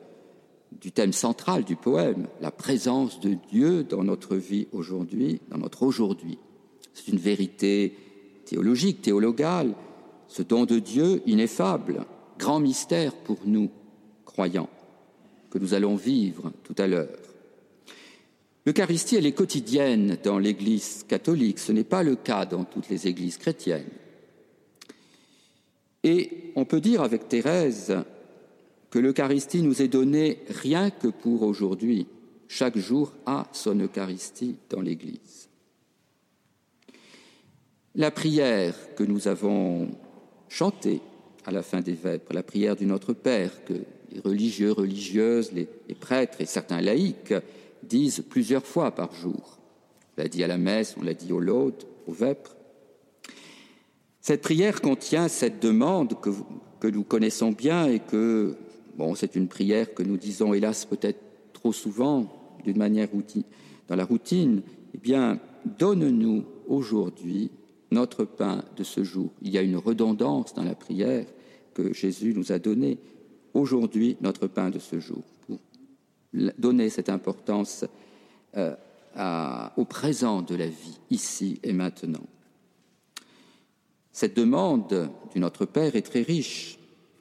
du 0.70 0.92
thème 0.92 1.14
central 1.14 1.64
du 1.64 1.76
poème, 1.76 2.26
la 2.42 2.50
présence 2.50 3.20
de 3.20 3.38
Dieu 3.50 3.84
dans 3.84 4.04
notre 4.04 4.36
vie 4.36 4.66
aujourd'hui, 4.72 5.40
dans 5.48 5.56
notre 5.56 5.82
aujourd'hui. 5.82 6.36
C'est 6.92 7.08
une 7.08 7.18
vérité 7.18 7.94
théologique, 8.44 9.00
théologale, 9.00 9.72
ce 10.26 10.42
don 10.42 10.66
de 10.66 10.78
Dieu 10.78 11.22
ineffable, 11.24 12.04
grand 12.38 12.60
mystère 12.60 13.14
pour 13.14 13.38
nous, 13.46 13.70
croyants, 14.26 14.68
que 15.48 15.56
nous 15.58 15.72
allons 15.72 15.96
vivre 15.96 16.52
tout 16.64 16.74
à 16.76 16.86
l'heure. 16.86 17.16
L'Eucharistie, 18.66 19.16
elle 19.16 19.24
est 19.24 19.32
quotidienne 19.32 20.18
dans 20.22 20.38
l'Église 20.38 21.06
catholique, 21.08 21.58
ce 21.58 21.72
n'est 21.72 21.82
pas 21.82 22.02
le 22.02 22.14
cas 22.14 22.44
dans 22.44 22.64
toutes 22.64 22.90
les 22.90 23.06
églises 23.06 23.38
chrétiennes. 23.38 23.88
Et 26.04 26.52
on 26.54 26.64
peut 26.64 26.80
dire 26.80 27.02
avec 27.02 27.28
Thérèse 27.28 27.96
que 28.90 28.98
l'Eucharistie 28.98 29.62
nous 29.62 29.82
est 29.82 29.88
donnée 29.88 30.38
rien 30.48 30.90
que 30.90 31.08
pour 31.08 31.42
aujourd'hui. 31.42 32.06
Chaque 32.48 32.78
jour 32.78 33.12
a 33.26 33.46
son 33.52 33.78
Eucharistie 33.78 34.56
dans 34.70 34.80
l'Église. 34.80 35.48
La 37.94 38.10
prière 38.10 38.74
que 38.94 39.04
nous 39.04 39.28
avons 39.28 39.88
chantée 40.48 41.00
à 41.44 41.50
la 41.50 41.62
fin 41.62 41.80
des 41.80 41.92
Vêpres, 41.92 42.32
la 42.32 42.42
prière 42.42 42.76
du 42.76 42.86
Notre 42.86 43.12
Père, 43.12 43.64
que 43.64 43.74
les 44.12 44.20
religieux, 44.20 44.72
religieuses, 44.72 45.52
les, 45.52 45.68
prêtres 45.94 46.40
et 46.40 46.46
certains 46.46 46.80
laïcs 46.80 47.34
disent 47.82 48.22
plusieurs 48.28 48.64
fois 48.64 48.92
par 48.92 49.14
jour. 49.14 49.58
On 50.16 50.22
l'a 50.22 50.28
dit 50.28 50.42
à 50.42 50.46
la 50.46 50.58
messe, 50.58 50.96
on 50.98 51.02
l'a 51.02 51.14
dit 51.14 51.32
au 51.32 51.40
laudes, 51.40 51.84
aux 52.06 52.12
Vêpres. 52.12 52.56
Cette 54.28 54.42
prière 54.42 54.82
contient 54.82 55.26
cette 55.26 55.62
demande 55.62 56.12
que, 56.20 56.86
nous 56.86 57.02
connaissons 57.02 57.50
bien 57.50 57.86
et 57.86 57.98
que, 57.98 58.56
bon, 58.98 59.14
c'est 59.14 59.36
une 59.36 59.48
prière 59.48 59.94
que 59.94 60.02
nous 60.02 60.18
disons 60.18 60.52
hélas 60.52 60.84
peut-être 60.84 61.18
trop 61.54 61.72
souvent 61.72 62.30
d'une 62.62 62.76
manière 62.76 63.08
dans 63.88 63.96
la 63.96 64.04
routine. 64.04 64.60
Eh 64.92 64.98
bien, 64.98 65.40
donne-nous 65.78 66.44
aujourd'hui 66.66 67.50
notre 67.90 68.26
pain 68.26 68.64
de 68.76 68.84
ce 68.84 69.02
jour. 69.02 69.30
Il 69.40 69.50
y 69.50 69.56
a 69.56 69.62
une 69.62 69.78
redondance 69.78 70.52
dans 70.52 70.64
la 70.64 70.74
prière 70.74 71.24
que 71.72 71.94
Jésus 71.94 72.34
nous 72.36 72.52
a 72.52 72.58
donnée. 72.58 72.98
Aujourd'hui, 73.54 74.18
notre 74.20 74.46
pain 74.46 74.68
de 74.68 74.78
ce 74.78 75.00
jour. 75.00 75.22
Pour 75.46 75.58
donner 76.58 76.90
cette 76.90 77.08
importance 77.08 77.86
euh, 78.58 78.76
au 79.78 79.86
présent 79.86 80.42
de 80.42 80.54
la 80.54 80.66
vie, 80.66 81.00
ici 81.08 81.60
et 81.62 81.72
maintenant. 81.72 82.26
Cette 84.20 84.36
demande 84.36 85.12
du 85.32 85.38
Notre 85.38 85.64
Père 85.64 85.94
est 85.94 86.02
très 86.02 86.22
riche. 86.22 86.80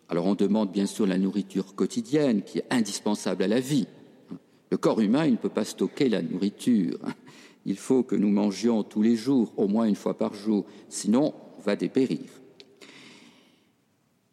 Alors 0.09 0.25
on 0.25 0.33
demande 0.33 0.71
bien 0.71 0.87
sûr 0.87 1.05
la 1.05 1.19
nourriture 1.19 1.75
quotidienne 1.75 2.41
qui 2.41 2.57
est 2.57 2.65
indispensable 2.71 3.43
à 3.43 3.47
la 3.47 3.59
vie. 3.59 3.85
Le 4.71 4.77
corps 4.77 4.99
humain, 4.99 5.27
il 5.27 5.33
ne 5.33 5.37
peut 5.37 5.47
pas 5.47 5.63
stocker 5.63 6.09
la 6.09 6.23
nourriture. 6.23 6.97
Il 7.67 7.75
faut 7.75 8.01
que 8.01 8.15
nous 8.15 8.31
mangions 8.31 8.81
tous 8.81 9.03
les 9.03 9.15
jours, 9.15 9.53
au 9.57 9.67
moins 9.67 9.85
une 9.85 9.95
fois 9.95 10.17
par 10.17 10.33
jour, 10.33 10.65
sinon 10.89 11.35
on 11.59 11.61
va 11.61 11.75
dépérir. 11.75 12.25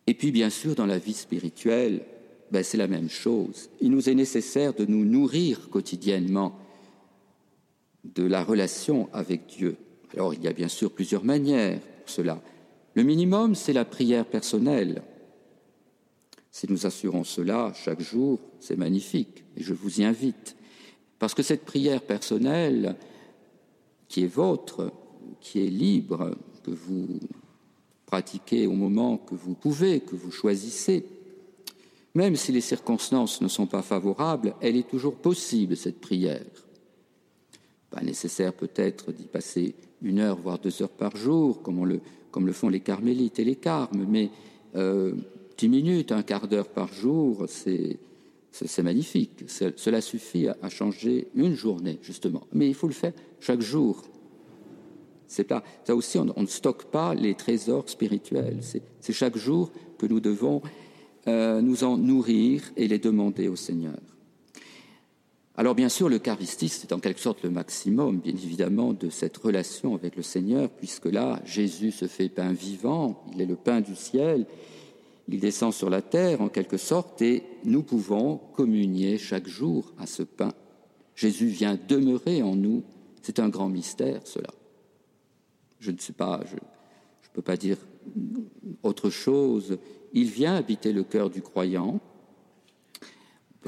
Et 0.06 0.14
puis 0.14 0.33
bien 0.33 0.49
sûr, 0.49 0.75
dans 0.75 0.87
la 0.87 0.97
vie 0.97 1.12
spirituelle, 1.12 2.00
ben, 2.50 2.64
c'est 2.64 2.78
la 2.78 2.88
même 2.88 3.11
chose. 3.11 3.68
Il 3.83 3.90
nous 3.90 4.09
est 4.09 4.14
nécessaire 4.14 4.73
de 4.73 4.87
nous 4.87 5.04
nourrir 5.04 5.68
quotidiennement 5.68 6.59
de 8.04 8.23
la 8.23 8.42
relation 8.42 9.11
avec 9.12 9.49
Dieu. 9.49 9.76
Alors 10.14 10.33
il 10.33 10.42
y 10.42 10.49
a 10.49 10.54
bien 10.54 10.68
sûr 10.68 10.90
plusieurs 10.92 11.25
manières 11.25 11.78
pour 11.80 12.09
cela. 12.09 12.40
Le 12.95 13.03
minimum, 13.03 13.55
c'est 13.55 13.73
la 13.73 13.85
prière 13.85 14.25
personnelle. 14.25 15.03
Si 16.51 16.71
nous 16.71 16.87
assurons 16.87 17.25
cela 17.25 17.73
chaque 17.75 18.01
jour, 18.01 18.39
c'est 18.61 18.79
magnifique, 18.79 19.45
et 19.57 19.63
je 19.63 19.75
vous 19.75 20.01
y 20.01 20.05
invite. 20.05 20.57
Parce 21.19 21.35
que 21.35 21.43
cette 21.43 21.65
prière 21.65 22.03
personnelle, 22.03 22.97
qui 24.09 24.23
est 24.23 24.33
vôtre, 24.33 24.93
qui 25.41 25.67
est 25.67 25.71
libre, 25.71 26.37
que 26.63 26.71
vous 26.71 27.19
pratiquez 28.07 28.69
au 28.69 28.75
moment 28.75 29.17
que 29.17 29.35
vous 29.35 29.55
pouvez, 29.55 30.01
que 30.01 30.15
vous 30.15 30.31
choisissez, 30.31 31.05
même 32.15 32.37
si 32.37 32.53
les 32.53 32.61
circonstances 32.61 33.41
ne 33.41 33.49
sont 33.49 33.67
pas 33.67 33.83
favorables, 33.83 34.55
elle 34.61 34.77
est 34.77 34.89
toujours 34.89 35.17
possible, 35.17 35.77
cette 35.77 36.01
prière. 36.01 36.45
Pas 37.95 38.03
nécessaire 38.03 38.53
peut-être 38.53 39.13
d'y 39.13 39.27
passer 39.27 39.77
une 40.03 40.19
heure, 40.19 40.37
voire 40.37 40.59
deux 40.59 40.83
heures 40.83 40.89
par 40.89 41.17
jour, 41.17 41.63
comme, 41.63 41.87
le, 41.87 42.01
comme 42.33 42.45
le 42.45 42.53
font 42.53 42.69
les 42.69 42.81
carmélites 42.81 43.39
et 43.39 43.45
les 43.45 43.55
carmes, 43.55 44.05
mais 44.09 44.31
euh, 44.75 45.13
dix 45.57 45.69
minutes, 45.69 46.11
un 46.11 46.25
quart 46.25 46.49
d'heure 46.49 46.67
par 46.67 46.93
jour, 46.93 47.45
c'est, 47.47 48.01
c'est 48.51 48.83
magnifique. 48.83 49.45
Cela 49.47 50.01
suffit 50.01 50.49
à, 50.49 50.69
changer 50.71 51.29
une 51.37 51.55
journée, 51.55 52.01
justement. 52.03 52.49
Mais 52.53 52.67
il 52.67 52.75
faut 52.75 52.89
le 52.89 52.93
faire 52.93 53.13
chaque 53.39 53.61
jour. 53.61 54.03
C'est 55.29 55.45
pas, 55.45 55.63
ça 55.85 55.95
aussi, 55.95 56.19
on, 56.19 56.25
ne 56.37 56.47
stocke 56.47 56.87
pas 56.87 57.15
les 57.15 57.37
trésors 57.37 57.89
spirituels. 57.89 58.59
C'est 58.99 59.13
chaque 59.13 59.37
jour 59.37 59.71
que 59.99 60.07
nous 60.07 60.19
devons 60.19 60.63
euh, 61.29 61.61
nous 61.61 61.85
en 61.85 61.97
nourrir 61.97 62.73
et 62.77 62.89
les 62.89 62.99
demander 62.99 63.47
au 63.47 63.57
Seigneur. 63.57 64.01
Alors 65.56 65.75
bien 65.75 65.88
sûr, 65.88 66.08
l'Eucharistie, 66.08 66.68
c'est 66.68 66.92
en 66.92 66.99
quelque 66.99 67.20
sorte 67.20 67.42
le 67.42 67.50
maximum, 67.50 68.18
bien 68.18 68.32
évidemment, 68.32 68.92
de 68.92 69.08
cette 69.08 69.37
relation 69.37 69.94
avec 69.94 70.16
le 70.16 70.23
Seigneur, 70.23 70.68
puisque 70.68 71.06
là, 71.06 71.40
Jésus 71.44 71.92
se 71.92 72.06
fait 72.06 72.28
pain 72.28 72.52
vivant, 72.52 73.25
il 73.32 73.40
est 73.40 73.46
le 73.46 73.54
pain 73.54 73.80
du 73.80 73.94
ciel, 73.94 74.46
il 75.28 75.38
descend 75.38 75.73
sur 75.73 75.90
la 75.90 76.02
terre 76.02 76.40
en 76.40 76.49
quelque 76.49 76.76
sorte, 76.76 77.23
et 77.23 77.44
nous 77.64 77.82
pouvons 77.82 78.38
communier 78.54 79.16
chaque 79.16 79.46
jour 79.46 79.92
à 79.99 80.06
ce 80.06 80.25
pain. 80.25 80.52
Jésus 81.14 81.46
vient 81.46 81.78
demeurer 81.88 82.42
en 82.42 82.56
nous, 82.56 82.82
c'est 83.23 83.38
un 83.38 83.49
grand 83.49 83.68
mystère 83.68 84.23
cela. 84.25 84.50
Je 85.78 85.92
ne 85.92 85.99
sais 85.99 86.12
pas, 86.12 86.40
je 86.49 86.54
ne 86.56 87.32
peux 87.32 87.42
pas 87.42 87.56
dire 87.56 87.76
autre 88.82 89.08
chose 89.08 89.78
il 90.14 90.30
vient 90.30 90.54
habiter 90.54 90.92
le 90.92 91.02
cœur 91.02 91.28
du 91.28 91.42
croyant. 91.42 92.00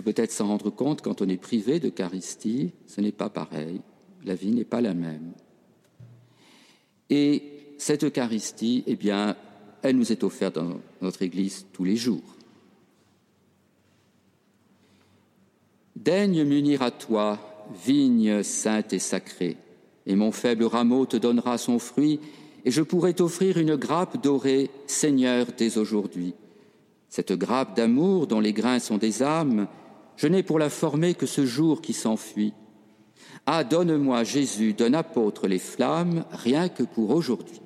Peut-être 0.02 0.30
s'en 0.30 0.48
rendre 0.48 0.70
compte 0.70 1.00
quand 1.00 1.22
on 1.22 1.28
est 1.28 1.36
privé 1.36 1.80
d'Eucharistie, 1.80 2.72
ce 2.86 3.00
n'est 3.00 3.12
pas 3.12 3.30
pareil, 3.30 3.80
la 4.24 4.34
vie 4.34 4.52
n'est 4.52 4.64
pas 4.64 4.80
la 4.80 4.94
même. 4.94 5.32
Et 7.08 7.42
cette 7.78 8.04
Eucharistie, 8.04 8.84
eh 8.86 8.96
bien, 8.96 9.36
elle 9.82 9.96
nous 9.96 10.12
est 10.12 10.22
offerte 10.22 10.56
dans 10.56 10.80
notre 11.00 11.22
Église 11.22 11.66
tous 11.72 11.84
les 11.84 11.96
jours. 11.96 12.36
Daigne 15.96 16.44
m'unir 16.44 16.82
à 16.82 16.90
toi, 16.90 17.38
vigne 17.84 18.42
sainte 18.42 18.92
et 18.92 18.98
sacrée, 18.98 19.56
et 20.04 20.14
mon 20.14 20.30
faible 20.30 20.64
rameau 20.64 21.06
te 21.06 21.16
donnera 21.16 21.58
son 21.58 21.78
fruit, 21.78 22.20
et 22.64 22.70
je 22.70 22.82
pourrai 22.82 23.14
t'offrir 23.14 23.58
une 23.58 23.76
grappe 23.76 24.22
dorée, 24.22 24.70
Seigneur, 24.86 25.46
dès 25.56 25.78
aujourd'hui. 25.78 26.34
Cette 27.08 27.32
grappe 27.32 27.76
d'amour 27.76 28.26
dont 28.26 28.40
les 28.40 28.52
grains 28.52 28.78
sont 28.78 28.98
des 28.98 29.22
âmes, 29.22 29.68
je 30.16 30.26
n'ai 30.26 30.42
pour 30.42 30.58
la 30.58 30.70
former 30.70 31.14
que 31.14 31.26
ce 31.26 31.44
jour 31.44 31.82
qui 31.82 31.92
s'enfuit. 31.92 32.54
Ah, 33.44 33.64
donne-moi, 33.64 34.25
Jésus, 34.25 34.73
d'un 34.73 34.95
apôtre 34.95 35.47
les 35.47 35.58
flammes, 35.58 36.25
rien 36.30 36.69
que 36.69 36.82
pour 36.82 37.10
aujourd'hui. 37.10 37.60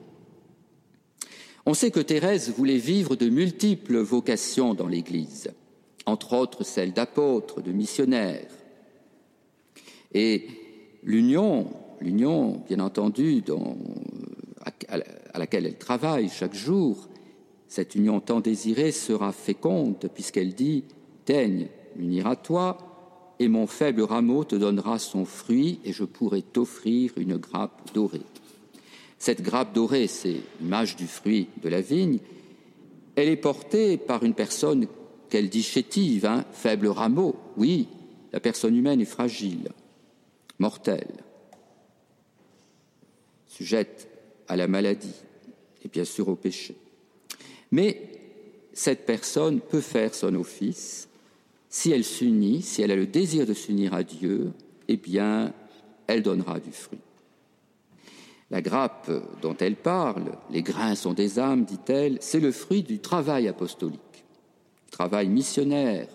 On 1.65 1.75
sait 1.75 1.91
que 1.91 2.01
Thérèse 2.01 2.51
voulait 2.51 2.79
vivre 2.79 3.17
de 3.17 3.29
multiples 3.29 3.99
vocations 3.99 4.75
dans 4.75 4.89
l'Église, 4.89 5.51
entre 6.07 6.35
autres 6.35 6.65
celle 6.65 6.93
d'apôtre, 6.93 7.61
de 7.61 7.73
missionnaire. 7.73 8.49
Et 10.13 10.49
l'union, 11.03 11.69
l'union, 12.01 12.63
bien 12.69 12.81
entendu, 12.81 13.43
dont 13.43 13.77
à 15.33 15.39
laquelle 15.39 15.67
elle 15.67 15.79
travaille 15.79 16.29
chaque 16.29 16.55
jour, 16.55 17.09
cette 17.69 17.95
union 17.95 18.21
tant 18.21 18.41
désirée 18.41 18.93
sera 18.93 19.33
féconde, 19.33 20.11
puisqu'elle 20.13 20.55
dit 20.55 20.85
Daigne 21.27 21.69
m'unir 21.97 22.27
à 22.27 22.37
toi, 22.37 22.79
et 23.39 23.49
mon 23.49 23.67
faible 23.67 24.03
rameau 24.03 24.45
te 24.45 24.55
donnera 24.55 24.99
son 24.99 25.25
fruit, 25.25 25.81
et 25.85 25.93
je 25.93 26.05
pourrai 26.05 26.43
t'offrir 26.43 27.13
une 27.17 27.37
grappe 27.37 27.93
dorée. 27.95 28.23
Cette 29.19 29.43
grappe 29.43 29.75
dorée, 29.75 30.07
c'est 30.07 30.41
l'image 30.61 30.97
du 30.97 31.07
fruit 31.07 31.49
de 31.63 31.69
la 31.69 31.81
vigne. 31.81 32.19
Elle 33.17 33.29
est 33.29 33.37
portée 33.37 33.99
par 33.99 34.25
une 34.25 34.35
personne 34.35 34.87
qu'elle 35.29 35.51
dit 35.51 35.63
chétive, 35.63 36.27
hein, 36.27 36.45
faible 36.53 36.89
rameau. 36.89 37.37
Oui, 37.57 37.89
la 38.33 38.41
personne 38.41 38.77
humaine 38.77 39.01
est 39.01 39.05
fragile, 39.05 39.69
mortelle, 40.59 41.23
sujette 43.47 44.09
à 44.49 44.57
la 44.57 44.69
maladie 44.69 45.15
et 45.85 45.89
bien 45.89 46.05
sûr 46.05 46.29
au 46.29 46.35
péché. 46.35 46.77
Mais 47.71 48.01
cette 48.73 49.05
personne 49.05 49.61
peut 49.61 49.83
faire 49.83 50.15
son 50.15 50.35
office 50.35 51.10
si 51.71 51.93
elle 51.93 52.05
s'unit, 52.05 52.63
si 52.63 52.83
elle 52.83 52.91
a 52.91 52.97
le 52.97 53.07
désir 53.07 53.47
de 53.47 53.55
s'unir 53.55 53.95
à 53.95 54.03
Dieu, 54.03 54.53
eh 54.89 54.97
bien, 54.97 55.55
elle 56.09 56.23
donnera 56.23 56.59
du 56.59 56.73
fruit. 56.73 56.99
La 58.51 58.61
grappe 58.61 59.11
dont 59.41 59.57
elle 59.61 59.77
parle, 59.77 60.33
les 60.51 60.63
grains 60.63 60.97
sont 60.97 61.15
des 61.15 61.39
âmes, 61.39 61.65
dit-elle, 61.65 62.19
c'est 62.21 62.41
le 62.41 62.51
fruit 62.51 62.83
du 62.83 62.99
travail 62.99 63.47
apostolique, 63.47 64.25
travail 64.91 65.29
missionnaire. 65.29 66.09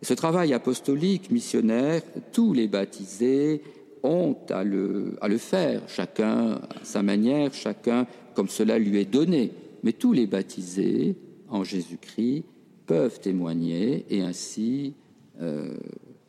Ce 0.00 0.14
travail 0.14 0.54
apostolique, 0.54 1.32
missionnaire, 1.32 2.02
tous 2.32 2.52
les 2.52 2.68
baptisés 2.68 3.62
ont 4.04 4.36
à 4.50 4.62
le, 4.62 5.16
à 5.20 5.26
le 5.26 5.38
faire, 5.38 5.82
chacun 5.88 6.52
à 6.54 6.84
sa 6.84 7.02
manière, 7.02 7.52
chacun 7.52 8.06
comme 8.34 8.48
cela 8.48 8.78
lui 8.78 8.98
est 8.98 9.04
donné. 9.04 9.50
Mais 9.82 9.92
tous 9.92 10.12
les 10.12 10.28
baptisés 10.28 11.16
en 11.48 11.64
Jésus-Christ 11.64 12.44
peuvent 12.86 13.20
témoigner 13.20 14.04
et 14.10 14.22
ainsi 14.22 14.94
euh, 15.40 15.76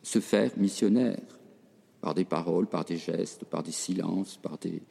se 0.02 0.20
faire 0.20 0.50
missionnaires 0.56 1.18
par 2.00 2.14
des 2.14 2.24
paroles, 2.24 2.66
par 2.66 2.84
des 2.84 2.96
gestes, 2.96 3.44
par 3.44 3.62
des 3.62 3.72
silences, 3.72 4.36
par 4.36 4.58
des... 4.58 4.82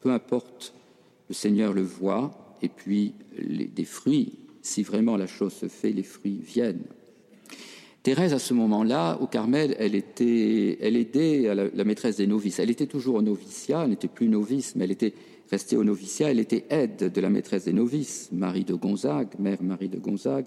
Peu 0.00 0.10
importe, 0.10 0.74
le 1.28 1.34
Seigneur 1.34 1.72
le 1.72 1.82
voit 1.82 2.56
et 2.60 2.68
puis 2.68 3.14
les, 3.36 3.66
des 3.66 3.84
fruits, 3.84 4.38
si 4.62 4.82
vraiment 4.82 5.16
la 5.16 5.26
chose 5.26 5.52
se 5.52 5.68
fait, 5.68 5.92
les 5.92 6.02
fruits 6.02 6.40
viennent. 6.40 6.86
Thérèse, 8.04 8.34
à 8.34 8.38
ce 8.38 8.52
moment-là, 8.52 9.16
au 9.22 9.26
Carmel, 9.26 9.74
elle, 9.78 9.94
était, 9.94 10.76
elle 10.82 10.94
aidait 10.94 11.54
la, 11.54 11.84
maîtresse 11.84 12.16
des 12.16 12.26
novices. 12.26 12.58
Elle 12.58 12.68
était 12.68 12.86
toujours 12.86 13.14
au 13.14 13.22
noviciat, 13.22 13.84
elle 13.84 13.90
n'était 13.90 14.08
plus 14.08 14.28
novice, 14.28 14.76
mais 14.76 14.84
elle 14.84 14.90
était 14.90 15.14
restée 15.50 15.78
au 15.78 15.84
noviciat. 15.84 16.30
Elle 16.30 16.38
était 16.38 16.66
aide 16.68 17.10
de 17.10 17.20
la 17.22 17.30
maîtresse 17.30 17.64
des 17.64 17.72
novices, 17.72 18.28
Marie 18.30 18.64
de 18.64 18.74
Gonzague, 18.74 19.28
mère 19.38 19.62
Marie 19.62 19.88
de 19.88 19.98
Gonzague. 19.98 20.44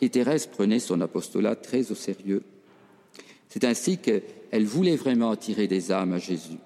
Et 0.00 0.08
Thérèse 0.08 0.48
prenait 0.48 0.80
son 0.80 1.00
apostolat 1.00 1.54
très 1.54 1.92
au 1.92 1.94
sérieux. 1.94 2.42
C'est 3.48 3.62
ainsi 3.62 3.98
qu'elle 3.98 4.64
voulait 4.64 4.96
vraiment 4.96 5.30
attirer 5.30 5.68
des 5.68 5.92
âmes 5.92 6.14
à 6.14 6.18
Jésus. 6.18 6.58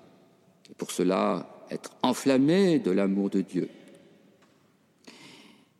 Et 0.71 0.75
pour 0.79 0.93
cela, 0.93 1.67
être 1.71 1.91
enflammée 2.03 2.79
de 2.79 2.91
l'amour 2.91 3.29
de 3.29 3.43
Dieu. 3.43 3.69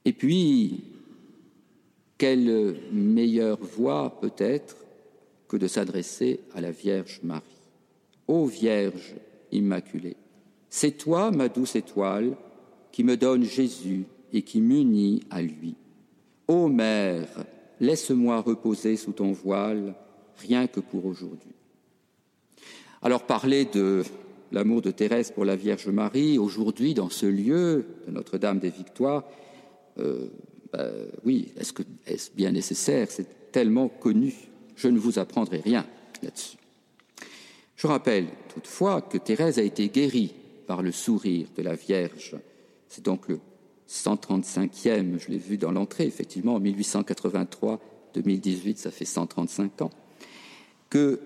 Et 0.05 0.13
puis, 0.13 0.85
quelle 2.19 2.77
meilleure 2.93 3.59
voie 3.59 4.19
peut-être 4.21 4.77
que 5.49 5.57
de 5.57 5.69
s'adresser 5.69 6.41
à 6.55 6.61
la 6.61 6.71
Vierge 6.71 7.21
Marie 7.23 7.45
Ô 8.29 8.47
Vierge 8.47 9.15
Immaculée, 9.53 10.17
c'est 10.69 10.99
toi, 10.99 11.31
ma 11.31 11.49
douce 11.49 11.77
étoile, 11.77 12.37
qui 12.91 13.05
me 13.05 13.17
donne 13.17 13.45
Jésus 13.45 14.05
et 14.33 14.43
qui 14.43 14.61
m'unit 14.61 15.23
à 15.31 15.41
lui. 15.41 15.77
Ô 16.49 16.69
Mère, 16.69 17.29
laisse-moi 17.81 18.41
reposer 18.41 18.97
sous 18.97 19.13
ton 19.13 19.33
voile, 19.33 19.95
rien 20.39 20.67
que 20.67 20.81
pour 20.81 21.07
aujourd'hui. 21.07 21.55
Alors 23.03 23.25
parler 23.25 23.67
de 23.67 24.03
l'amour 24.51 24.83
de 24.83 24.91
Thérèse 24.91 25.31
pour 25.31 25.45
la 25.45 25.57
Vierge 25.57 25.89
Marie, 25.89 26.39
aujourd'hui, 26.39 26.95
dans 26.95 27.11
ce 27.11 27.27
lieu 27.27 27.87
de 28.07 28.13
Notre-Dame 28.13 28.59
des 28.59 28.71
Victoires, 28.71 29.25
euh, 29.99 30.29
euh, 30.75 31.07
oui, 31.25 31.53
est-ce 31.57 32.31
bien 32.33 32.53
nécessaire? 32.53 33.09
C'est 33.11 33.53
tellement 33.53 33.89
connu. 33.89 34.35
Je 34.77 34.89
ne 34.89 34.99
vous 34.99 35.19
apprendrai 35.19 35.61
rien 35.61 35.87
là-dessus. 36.23 36.59
Je 37.77 37.87
rappelle 37.87 38.27
toutefois 38.53 39.03
que 39.03 39.19
Thérèse 39.19 39.59
a 39.59 39.63
été 39.63 39.89
guérie 39.89 40.35
par 40.67 40.83
le 40.83 40.93
sourire 40.93 41.49
de 41.57 41.63
la 41.63 41.75
Vierge. 41.75 42.37
C'est 42.89 43.05
donc 43.05 43.29
le 43.29 43.39
135e, 43.89 45.19
je 45.21 45.31
l'ai 45.31 45.39
vu 45.39 45.59
dans 45.59 45.73
l'entrée, 45.73 46.07
effectivement, 46.07 46.55
en 46.55 46.61
1883, 46.61 47.81
2018, 48.15 48.79
ça 48.79 48.91
fait 48.91 49.05
135 49.05 49.83
ans, 49.83 49.91
que 50.91 51.21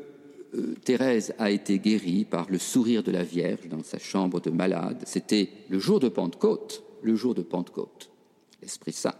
euh, 0.54 0.74
Thérèse 0.84 1.32
a 1.38 1.50
été 1.50 1.78
guérie 1.78 2.24
par 2.24 2.50
le 2.50 2.58
sourire 2.58 3.02
de 3.02 3.12
la 3.12 3.22
Vierge 3.22 3.68
dans 3.68 3.82
sa 3.82 3.98
chambre 3.98 4.40
de 4.40 4.50
malade. 4.50 5.02
C'était 5.06 5.48
le 5.68 5.78
jour 5.78 6.00
de 6.00 6.08
Pentecôte, 6.08 6.82
le 7.02 7.14
jour 7.14 7.34
de 7.34 7.42
Pentecôte, 7.42 8.10
l'Esprit 8.60 8.92
Saint. 8.92 9.14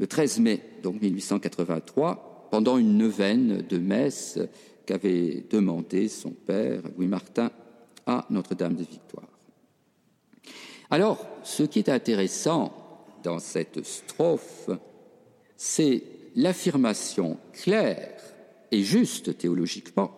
Le 0.00 0.06
13 0.06 0.40
mai, 0.40 0.62
donc 0.82 1.02
1883, 1.02 2.48
pendant 2.50 2.78
une 2.78 2.96
neuvaine 2.96 3.60
de 3.60 3.76
messe 3.76 4.38
qu'avait 4.86 5.44
demandé 5.50 6.08
son 6.08 6.30
père, 6.30 6.80
Louis 6.96 7.06
Martin, 7.06 7.50
à 8.06 8.24
Notre-Dame 8.30 8.76
des 8.76 8.84
Victoires. 8.84 9.28
Alors, 10.88 11.26
ce 11.42 11.64
qui 11.64 11.80
est 11.80 11.90
intéressant 11.90 12.72
dans 13.22 13.38
cette 13.40 13.84
strophe, 13.84 14.70
c'est 15.58 16.02
l'affirmation 16.34 17.36
claire 17.52 18.22
et 18.70 18.82
juste 18.82 19.36
théologiquement 19.36 20.12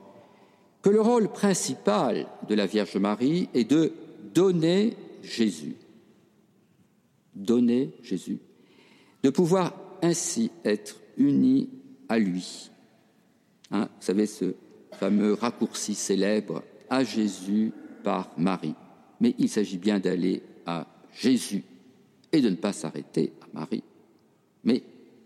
que 0.81 0.91
le 0.91 1.01
rôle 1.01 1.29
principal 1.29 2.29
de 2.49 2.55
la 2.55 2.67
Vierge 2.67 2.99
Marie 2.99 3.49
est 3.53 3.69
de 3.69 3.93
donner 4.33 4.97
Jésus. 5.25 5.75
Donner 7.35 7.91
Jésus. 8.05 8.39
De 9.23 9.31
pouvoir 9.31 9.75
ainsi 10.03 10.51
être 10.65 11.01
unis 11.17 11.71
à 12.09 12.19
lui. 12.19 12.71
Hein, 13.71 13.89
vous 13.97 14.03
savez, 14.03 14.27
ce 14.27 14.55
fameux 14.93 15.35
raccourci 15.35 15.95
célèbre 15.95 16.63
à 16.91 17.05
Jésus 17.05 17.73
par 18.03 18.31
Marie. 18.37 18.75
Mais 19.21 19.35
il 19.39 19.49
s'agit 19.49 19.79
bien 19.79 19.99
d'aller 19.99 20.43
à 20.67 20.87
Jésus 21.13 21.65
et 22.33 22.41
de 22.41 22.51
ne 22.51 22.57
pas 22.57 22.73
s'arrêter 22.73 23.33
à 23.41 23.47
Marie. 23.53 23.85
Mais 24.65 24.83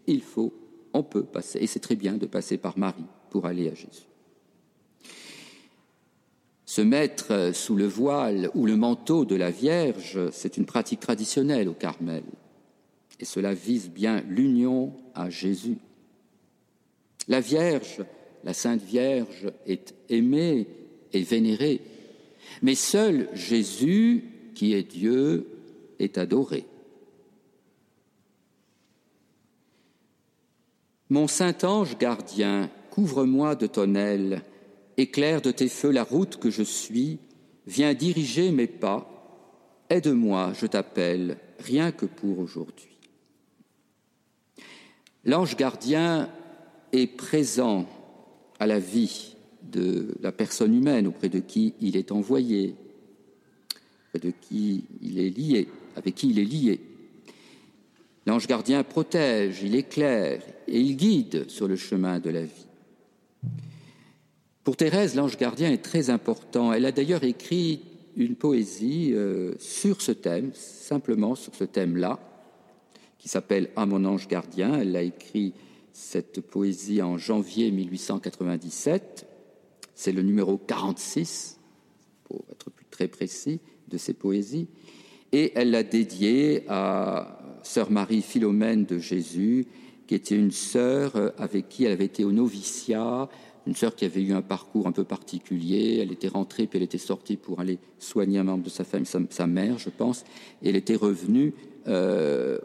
il 0.06 0.20
faut, 0.20 0.52
on 0.92 1.02
peut 1.02 1.24
passer, 1.24 1.58
et 1.60 1.66
c'est 1.66 1.80
très 1.80 1.96
bien 1.96 2.14
de 2.14 2.26
passer 2.26 2.58
par 2.58 2.78
Marie 2.78 3.04
pour 3.30 3.46
aller 3.46 3.68
à 3.68 3.74
Jésus. 3.74 4.06
Se 6.64 6.80
mettre 6.82 7.52
sous 7.54 7.76
le 7.76 7.86
voile 7.86 8.50
ou 8.54 8.66
le 8.66 8.76
manteau 8.76 9.24
de 9.24 9.36
la 9.36 9.50
Vierge, 9.50 10.30
c'est 10.32 10.56
une 10.56 10.66
pratique 10.66 11.00
traditionnelle 11.00 11.68
au 11.68 11.74
Carmel, 11.74 12.24
et 13.20 13.24
cela 13.24 13.54
vise 13.54 13.90
bien 13.90 14.22
l'union 14.28 14.92
à 15.14 15.30
Jésus. 15.30 15.78
La 17.28 17.40
Vierge, 17.40 18.04
la 18.44 18.54
Sainte 18.54 18.82
Vierge, 18.82 19.50
est 19.66 19.94
aimée 20.08 20.66
et 21.12 21.22
vénérée, 21.22 21.80
mais 22.62 22.74
seul 22.74 23.28
Jésus, 23.34 24.24
qui 24.54 24.74
est 24.74 24.82
Dieu, 24.82 25.46
est 25.98 26.18
adoré. 26.18 26.64
Mon 31.08 31.28
saint 31.28 31.56
ange 31.62 31.98
gardien, 31.98 32.68
couvre-moi 32.90 33.54
de 33.54 33.66
ton 33.66 33.94
aile, 33.94 34.42
éclaire 34.96 35.40
de 35.40 35.50
tes 35.50 35.68
feux 35.68 35.90
la 35.90 36.02
route 36.02 36.36
que 36.36 36.50
je 36.50 36.62
suis, 36.62 37.18
viens 37.66 37.94
diriger 37.94 38.50
mes 38.50 38.66
pas, 38.66 39.08
aide-moi, 39.88 40.52
je 40.54 40.66
t'appelle, 40.66 41.38
rien 41.60 41.92
que 41.92 42.06
pour 42.06 42.38
aujourd'hui. 42.38 42.95
L'ange 45.26 45.56
gardien 45.56 46.30
est 46.92 47.08
présent 47.08 47.84
à 48.60 48.66
la 48.66 48.78
vie 48.78 49.34
de 49.60 50.14
la 50.22 50.30
personne 50.30 50.72
humaine 50.72 51.08
auprès 51.08 51.28
de 51.28 51.40
qui 51.40 51.74
il 51.80 51.96
est 51.96 52.12
envoyé, 52.12 52.76
de 54.22 54.32
qui 54.40 54.84
il 55.02 55.18
est 55.18 55.36
lié, 55.36 55.66
avec 55.96 56.14
qui 56.14 56.30
il 56.30 56.38
est 56.38 56.44
lié. 56.44 56.80
L'ange 58.24 58.46
gardien 58.46 58.84
protège, 58.84 59.62
il 59.64 59.74
éclaire 59.74 60.42
et 60.68 60.80
il 60.80 60.96
guide 60.96 61.50
sur 61.50 61.66
le 61.66 61.74
chemin 61.74 62.20
de 62.20 62.30
la 62.30 62.42
vie. 62.42 62.66
Pour 64.62 64.76
Thérèse, 64.76 65.16
l'ange 65.16 65.36
gardien 65.36 65.72
est 65.72 65.82
très 65.82 66.08
important. 66.08 66.72
Elle 66.72 66.86
a 66.86 66.92
d'ailleurs 66.92 67.24
écrit 67.24 67.80
une 68.16 68.36
poésie 68.36 69.10
euh, 69.12 69.54
sur 69.58 70.00
ce 70.02 70.12
thème, 70.12 70.52
simplement 70.54 71.34
sur 71.34 71.54
ce 71.56 71.64
thème-là, 71.64 72.20
qui 73.18 73.28
s'appelle 73.28 73.70
À 73.76 73.86
mon 73.86 74.04
ange 74.04 74.28
gardien. 74.28 74.78
Elle 74.78 74.96
a 74.96 75.02
écrit 75.02 75.54
cette 75.92 76.40
poésie 76.40 77.02
en 77.02 77.16
janvier 77.16 77.70
1897. 77.70 79.26
C'est 79.94 80.12
le 80.12 80.22
numéro 80.22 80.58
46, 80.58 81.58
pour 82.24 82.44
être 82.50 82.70
plus 82.70 82.86
très 82.90 83.08
précis, 83.08 83.60
de 83.88 83.96
ses 83.96 84.12
poésies. 84.12 84.68
Et 85.32 85.52
elle 85.54 85.70
l'a 85.70 85.82
dédiée 85.82 86.64
à 86.68 87.38
sœur 87.62 87.90
Marie 87.90 88.22
Philomène 88.22 88.84
de 88.84 88.98
Jésus, 88.98 89.66
qui 90.06 90.14
était 90.14 90.36
une 90.36 90.52
sœur 90.52 91.16
euh, 91.16 91.30
avec 91.36 91.68
qui 91.68 91.84
elle 91.84 91.92
avait 91.92 92.04
été 92.04 92.24
au 92.24 92.32
noviciat, 92.32 93.28
une 93.66 93.74
sœur 93.74 93.94
qui 93.94 94.04
avait 94.04 94.22
eu 94.22 94.32
un 94.32 94.42
parcours 94.42 94.86
un 94.86 94.92
peu 94.92 95.04
particulier. 95.04 95.98
Elle 96.00 96.12
était 96.12 96.28
rentrée, 96.28 96.66
puis 96.66 96.78
elle 96.78 96.84
était 96.84 96.98
sortie 96.98 97.36
pour 97.36 97.60
aller 97.60 97.78
soigner 97.98 98.38
un 98.38 98.44
membre 98.44 98.64
de 98.64 98.70
sa 98.70 98.84
famille, 98.84 99.06
sa, 99.06 99.46
mère, 99.46 99.78
je 99.78 99.90
pense. 99.90 100.24
Elle 100.64 100.76
était 100.76 100.94
revenue 100.94 101.52
euh, 101.88 102.58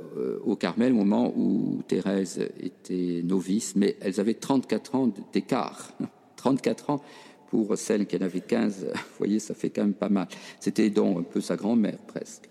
au 0.43 0.55
Carmel 0.55 0.93
au 0.93 0.97
moment 0.97 1.33
où 1.35 1.81
Thérèse 1.87 2.39
était 2.59 3.21
novice, 3.23 3.75
mais 3.75 3.97
elles 4.01 4.19
avaient 4.19 4.35
34 4.35 4.95
ans 4.95 5.11
d'écart. 5.33 5.93
34 6.37 6.89
ans 6.89 7.01
pour 7.49 7.77
celle 7.77 8.07
qui 8.07 8.17
en 8.17 8.21
avait 8.21 8.41
15. 8.41 8.87
Vous 8.93 8.99
voyez, 9.17 9.39
ça 9.39 9.53
fait 9.53 9.69
quand 9.69 9.83
même 9.83 9.93
pas 9.93 10.09
mal. 10.09 10.27
C'était 10.59 10.89
donc 10.89 11.19
un 11.19 11.23
peu 11.23 11.41
sa 11.41 11.55
grand-mère, 11.55 11.97
presque. 12.07 12.49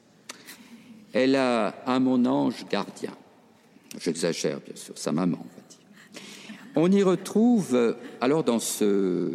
Elle 1.12 1.34
a 1.34 1.74
un 1.86 1.98
mon 1.98 2.24
ange 2.24 2.66
gardien. 2.70 3.12
J'exagère, 3.98 4.60
bien 4.60 4.76
sûr, 4.76 4.96
sa 4.96 5.10
maman, 5.10 5.38
on 5.40 5.60
va 5.60 5.68
dire. 5.68 5.78
On 6.76 6.90
y 6.90 7.02
retrouve, 7.02 7.96
alors 8.20 8.44
dans, 8.44 8.60
ce, 8.60 9.32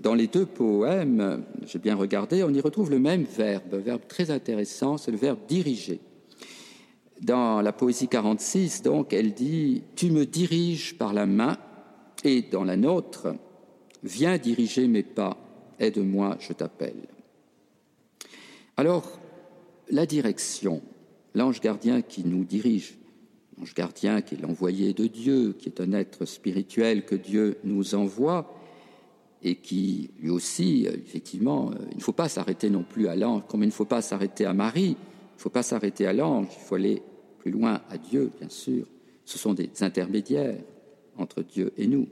dans 0.00 0.14
les 0.14 0.28
deux 0.28 0.46
poèmes, 0.46 1.44
j'ai 1.66 1.78
bien 1.78 1.96
regardé, 1.96 2.44
on 2.44 2.50
y 2.50 2.60
retrouve 2.60 2.90
le 2.90 2.98
même 2.98 3.24
verbe, 3.24 3.74
un 3.74 3.78
verbe 3.78 4.02
très 4.06 4.30
intéressant, 4.30 4.96
c'est 4.96 5.10
le 5.10 5.16
verbe 5.16 5.40
diriger. 5.48 6.00
Dans 7.22 7.60
la 7.60 7.72
poésie 7.72 8.08
46, 8.08 8.82
donc, 8.82 9.12
elle 9.12 9.34
dit 9.34 9.82
Tu 9.96 10.10
me 10.10 10.26
diriges 10.26 10.96
par 10.96 11.12
la 11.12 11.26
main, 11.26 11.56
et 12.24 12.42
dans 12.42 12.64
la 12.64 12.76
nôtre, 12.76 13.34
Viens 14.06 14.38
diriger 14.38 14.86
mes 14.86 15.02
pas, 15.02 15.36
aide-moi, 15.80 16.36
je 16.38 16.52
t'appelle. 16.52 17.08
Alors, 18.76 19.18
la 19.90 20.06
direction, 20.06 20.80
l'ange 21.34 21.60
gardien 21.60 22.02
qui 22.02 22.24
nous 22.24 22.44
dirige, 22.44 22.98
l'ange 23.58 23.74
gardien 23.74 24.22
qui 24.22 24.34
est 24.34 24.40
l'envoyé 24.40 24.92
de 24.92 25.06
Dieu, 25.06 25.54
qui 25.58 25.68
est 25.68 25.80
un 25.80 25.92
être 25.92 26.24
spirituel 26.24 27.04
que 27.04 27.14
Dieu 27.14 27.58
nous 27.64 27.94
envoie, 27.94 28.54
et 29.42 29.56
qui, 29.56 30.10
lui 30.18 30.30
aussi, 30.30 30.86
effectivement, 30.86 31.70
euh, 31.70 31.76
il 31.92 31.98
ne 31.98 32.02
faut 32.02 32.12
pas 32.12 32.28
s'arrêter 32.28 32.70
non 32.70 32.82
plus 32.82 33.06
à 33.06 33.16
l'ange, 33.16 33.42
comme 33.48 33.62
il 33.62 33.66
ne 33.66 33.72
faut 33.72 33.84
pas 33.84 34.02
s'arrêter 34.02 34.44
à 34.44 34.54
Marie, 34.54 34.96
il 34.96 35.36
ne 35.36 35.40
faut 35.40 35.50
pas 35.50 35.62
s'arrêter 35.62 36.06
à 36.06 36.12
l'ange, 36.12 36.48
il 36.58 36.64
faut 36.64 36.74
aller 36.74 37.02
plus 37.38 37.50
loin 37.50 37.80
à 37.90 37.98
Dieu, 37.98 38.30
bien 38.40 38.48
sûr. 38.48 38.86
Ce 39.24 39.38
sont 39.38 39.54
des 39.54 39.70
intermédiaires 39.80 40.58
entre 41.16 41.42
Dieu 41.42 41.72
et 41.76 41.86
nous. 41.86 42.08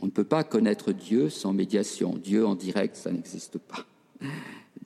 On 0.00 0.06
ne 0.06 0.10
peut 0.10 0.24
pas 0.24 0.44
connaître 0.44 0.92
Dieu 0.92 1.30
sans 1.30 1.52
médiation. 1.52 2.16
Dieu 2.22 2.46
en 2.46 2.54
direct, 2.54 2.96
ça 2.96 3.10
n'existe 3.10 3.58
pas. 3.58 3.86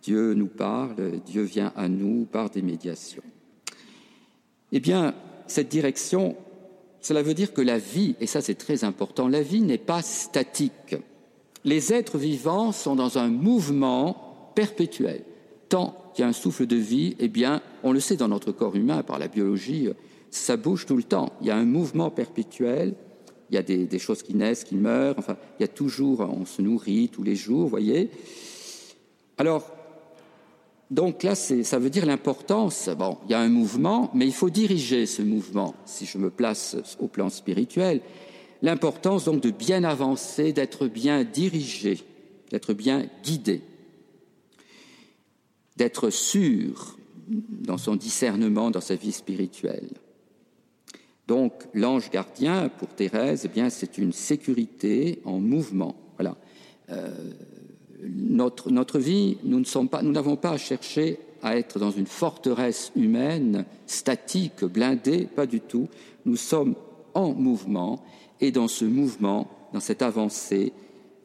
Dieu 0.02 0.34
nous 0.34 0.46
parle, 0.46 1.20
Dieu 1.26 1.42
vient 1.42 1.72
à 1.76 1.88
nous 1.88 2.24
par 2.24 2.50
des 2.50 2.62
médiations. 2.62 3.22
Eh 4.72 4.80
bien, 4.80 5.14
cette 5.50 5.68
direction, 5.68 6.36
cela 7.00 7.22
veut 7.22 7.34
dire 7.34 7.52
que 7.52 7.60
la 7.60 7.78
vie, 7.78 8.14
et 8.20 8.26
ça 8.26 8.40
c'est 8.40 8.54
très 8.54 8.84
important, 8.84 9.28
la 9.28 9.42
vie 9.42 9.62
n'est 9.62 9.78
pas 9.78 10.02
statique. 10.02 10.96
Les 11.64 11.92
êtres 11.92 12.18
vivants 12.18 12.72
sont 12.72 12.94
dans 12.94 13.18
un 13.18 13.28
mouvement 13.28 14.52
perpétuel. 14.54 15.24
Tant 15.68 15.96
qu'il 16.14 16.22
y 16.22 16.26
a 16.26 16.28
un 16.28 16.32
souffle 16.32 16.66
de 16.66 16.76
vie, 16.76 17.16
eh 17.18 17.28
bien, 17.28 17.62
on 17.82 17.92
le 17.92 18.00
sait 18.00 18.16
dans 18.16 18.28
notre 18.28 18.52
corps 18.52 18.76
humain, 18.76 19.02
par 19.02 19.18
la 19.18 19.28
biologie, 19.28 19.88
ça 20.30 20.56
bouge 20.56 20.86
tout 20.86 20.96
le 20.96 21.02
temps. 21.02 21.32
Il 21.40 21.46
y 21.46 21.50
a 21.50 21.56
un 21.56 21.64
mouvement 21.64 22.10
perpétuel, 22.10 22.94
il 23.50 23.54
y 23.54 23.58
a 23.58 23.62
des, 23.62 23.86
des, 23.86 23.98
choses 23.98 24.22
qui 24.22 24.34
naissent, 24.34 24.64
qui 24.64 24.76
meurent, 24.76 25.16
enfin, 25.18 25.36
il 25.58 25.62
y 25.62 25.64
a 25.64 25.68
toujours, 25.68 26.20
on 26.20 26.44
se 26.44 26.62
nourrit 26.62 27.08
tous 27.08 27.24
les 27.24 27.34
jours, 27.34 27.68
voyez. 27.68 28.10
Alors, 29.38 29.70
donc 30.90 31.22
là, 31.22 31.36
ça 31.36 31.78
veut 31.78 31.90
dire 31.90 32.04
l'importance. 32.04 32.88
Bon, 32.98 33.18
il 33.24 33.30
y 33.30 33.34
a 33.34 33.40
un 33.40 33.48
mouvement, 33.48 34.10
mais 34.12 34.26
il 34.26 34.32
faut 34.32 34.50
diriger 34.50 35.06
ce 35.06 35.22
mouvement, 35.22 35.74
si 35.86 36.04
je 36.04 36.18
me 36.18 36.30
place 36.30 36.76
au 36.98 37.06
plan 37.06 37.28
spirituel. 37.28 38.00
L'importance 38.60 39.24
donc 39.24 39.40
de 39.40 39.50
bien 39.50 39.84
avancer, 39.84 40.52
d'être 40.52 40.88
bien 40.88 41.22
dirigé, 41.22 42.00
d'être 42.50 42.74
bien 42.74 43.06
guidé, 43.22 43.62
d'être 45.76 46.10
sûr 46.10 46.98
dans 47.28 47.78
son 47.78 47.94
discernement, 47.94 48.72
dans 48.72 48.80
sa 48.80 48.96
vie 48.96 49.12
spirituelle. 49.12 49.90
Donc, 51.28 51.52
l'ange 51.72 52.10
gardien, 52.10 52.68
pour 52.68 52.88
Thérèse, 52.88 53.42
eh 53.44 53.48
bien, 53.48 53.70
c'est 53.70 53.96
une 53.96 54.12
sécurité 54.12 55.20
en 55.24 55.38
mouvement. 55.38 55.94
Voilà. 56.16 56.36
Euh, 56.90 57.08
notre, 58.02 58.98
vie, 58.98 59.38
nous 59.44 59.60
n'avons 59.60 60.36
pas, 60.36 60.50
pas 60.50 60.54
à 60.54 60.58
chercher 60.58 61.18
à 61.42 61.56
être 61.56 61.78
dans 61.78 61.90
une 61.90 62.06
forteresse 62.06 62.92
humaine, 62.96 63.64
statique, 63.86 64.64
blindée, 64.64 65.26
pas 65.26 65.46
du 65.46 65.60
tout. 65.60 65.88
Nous 66.26 66.36
sommes 66.36 66.74
en 67.14 67.32
mouvement 67.32 68.04
et 68.40 68.50
dans 68.50 68.68
ce 68.68 68.84
mouvement, 68.84 69.50
dans 69.72 69.80
cette 69.80 70.02
avancée, 70.02 70.72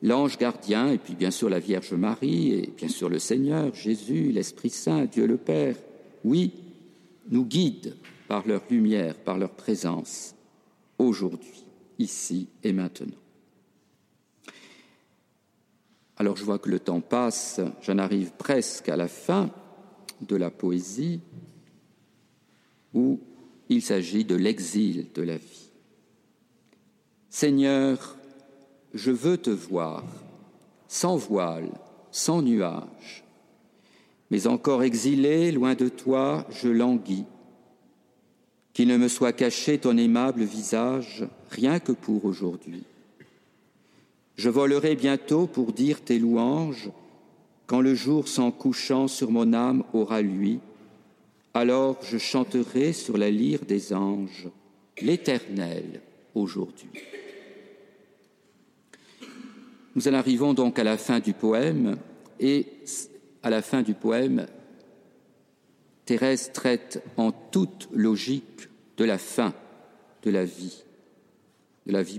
l'ange 0.02 0.38
gardien, 0.38 0.92
et 0.92 0.98
puis 0.98 1.16
bien 1.16 1.32
sûr 1.32 1.50
la 1.50 1.60
Vierge 1.60 1.94
Marie, 1.94 2.52
et 2.52 2.70
bien 2.76 2.90
sûr 2.90 3.10
le 3.10 3.20
Seigneur, 3.20 3.74
Jésus, 3.74 4.32
l'Esprit 4.32 4.70
Saint, 4.70 5.06
Dieu 5.06 5.26
le 5.26 5.38
Père, 5.38 5.76
oui, 6.24 6.54
nous 7.30 7.46
guident 7.46 7.96
par 8.28 8.48
leur 8.48 8.62
lumière, 8.70 9.16
par 9.16 9.38
leur 9.38 9.52
présence, 9.52 10.36
aujourd'hui, 10.98 11.66
ici 12.00 12.48
et 12.64 12.74
maintenant. 12.74 13.25
Alors 16.18 16.38
je 16.38 16.44
vois 16.44 16.60
que 16.60 16.70
le 16.70 16.80
temps 16.80 17.02
passe, 17.02 17.60
j'en 17.82 17.98
arrive 17.98 18.32
presque 18.38 18.90
à 18.90 18.96
la 18.96 19.08
fin 19.08 19.50
de 20.22 20.36
la 20.36 20.50
poésie 20.50 21.20
où 22.94 23.20
il 23.68 23.82
s'agit 23.82 24.24
de 24.24 24.36
l'exil 24.36 25.08
de 25.14 25.22
la 25.22 25.38
vie. 25.38 25.70
Seigneur, 27.30 28.16
je 28.94 29.12
veux 29.12 29.38
te 29.38 29.50
voir, 29.50 30.04
sans 30.88 31.18
voile, 31.18 31.70
sans 32.12 32.42
nuage, 32.42 33.26
mais 34.32 34.48
encore 34.48 34.84
exilé, 34.84 35.52
loin 35.52 35.76
de 35.76 35.90
toi, 35.90 36.48
je 36.50 36.70
languis. 36.70 37.26
Qu'il 38.72 38.88
ne 38.88 38.98
me 38.98 39.10
soit 39.10 39.34
caché 39.34 39.78
ton 39.78 39.98
aimable 39.98 40.44
visage, 40.44 41.28
rien 41.50 41.80
que 41.80 41.92
pour 41.92 42.26
aujourd'hui. 42.26 42.84
Je 44.36 44.50
volerai 44.50 44.96
bientôt 44.96 45.48
pour 45.48 45.72
dire 45.72 46.02
tes 46.02 46.20
louanges, 46.20 46.90
quand 47.68 47.82
le 47.82 47.96
jour 47.96 48.28
s'en 48.28 48.52
couchant 48.52 49.08
sur 49.08 49.32
mon 49.32 49.54
âme 49.54 49.84
aura 49.94 50.22
lui, 50.22 50.60
alors 51.54 51.98
je 52.04 52.18
chanterai 52.18 52.94
sur 52.94 53.18
la 53.18 53.32
lyre 53.32 53.66
des 53.66 53.94
anges 53.94 54.50
l'Éternel 55.02 56.02
aujourd'hui. 56.34 56.90
Nous 59.96 60.08
en 60.08 60.14
arrivons 60.14 60.54
donc 60.54 60.78
à 60.78 60.84
la 60.84 60.98
fin 60.98 61.20
du 61.20 61.34
poème 61.34 61.98
et 62.40 62.68
à 63.42 63.50
la 63.50 63.62
fin 63.62 63.82
du 63.82 63.94
poème, 63.94 64.46
Thérèse 66.06 66.52
traite 66.54 67.02
en 67.18 67.32
toute 67.32 67.88
logique 67.94 68.70
de 68.98 69.06
la 69.06 69.18
fin 69.18 69.54
de 70.24 70.30
la 70.30 70.46
vie, 70.46 70.84
de 71.88 71.94
la 71.94 72.04
vie 72.04 72.14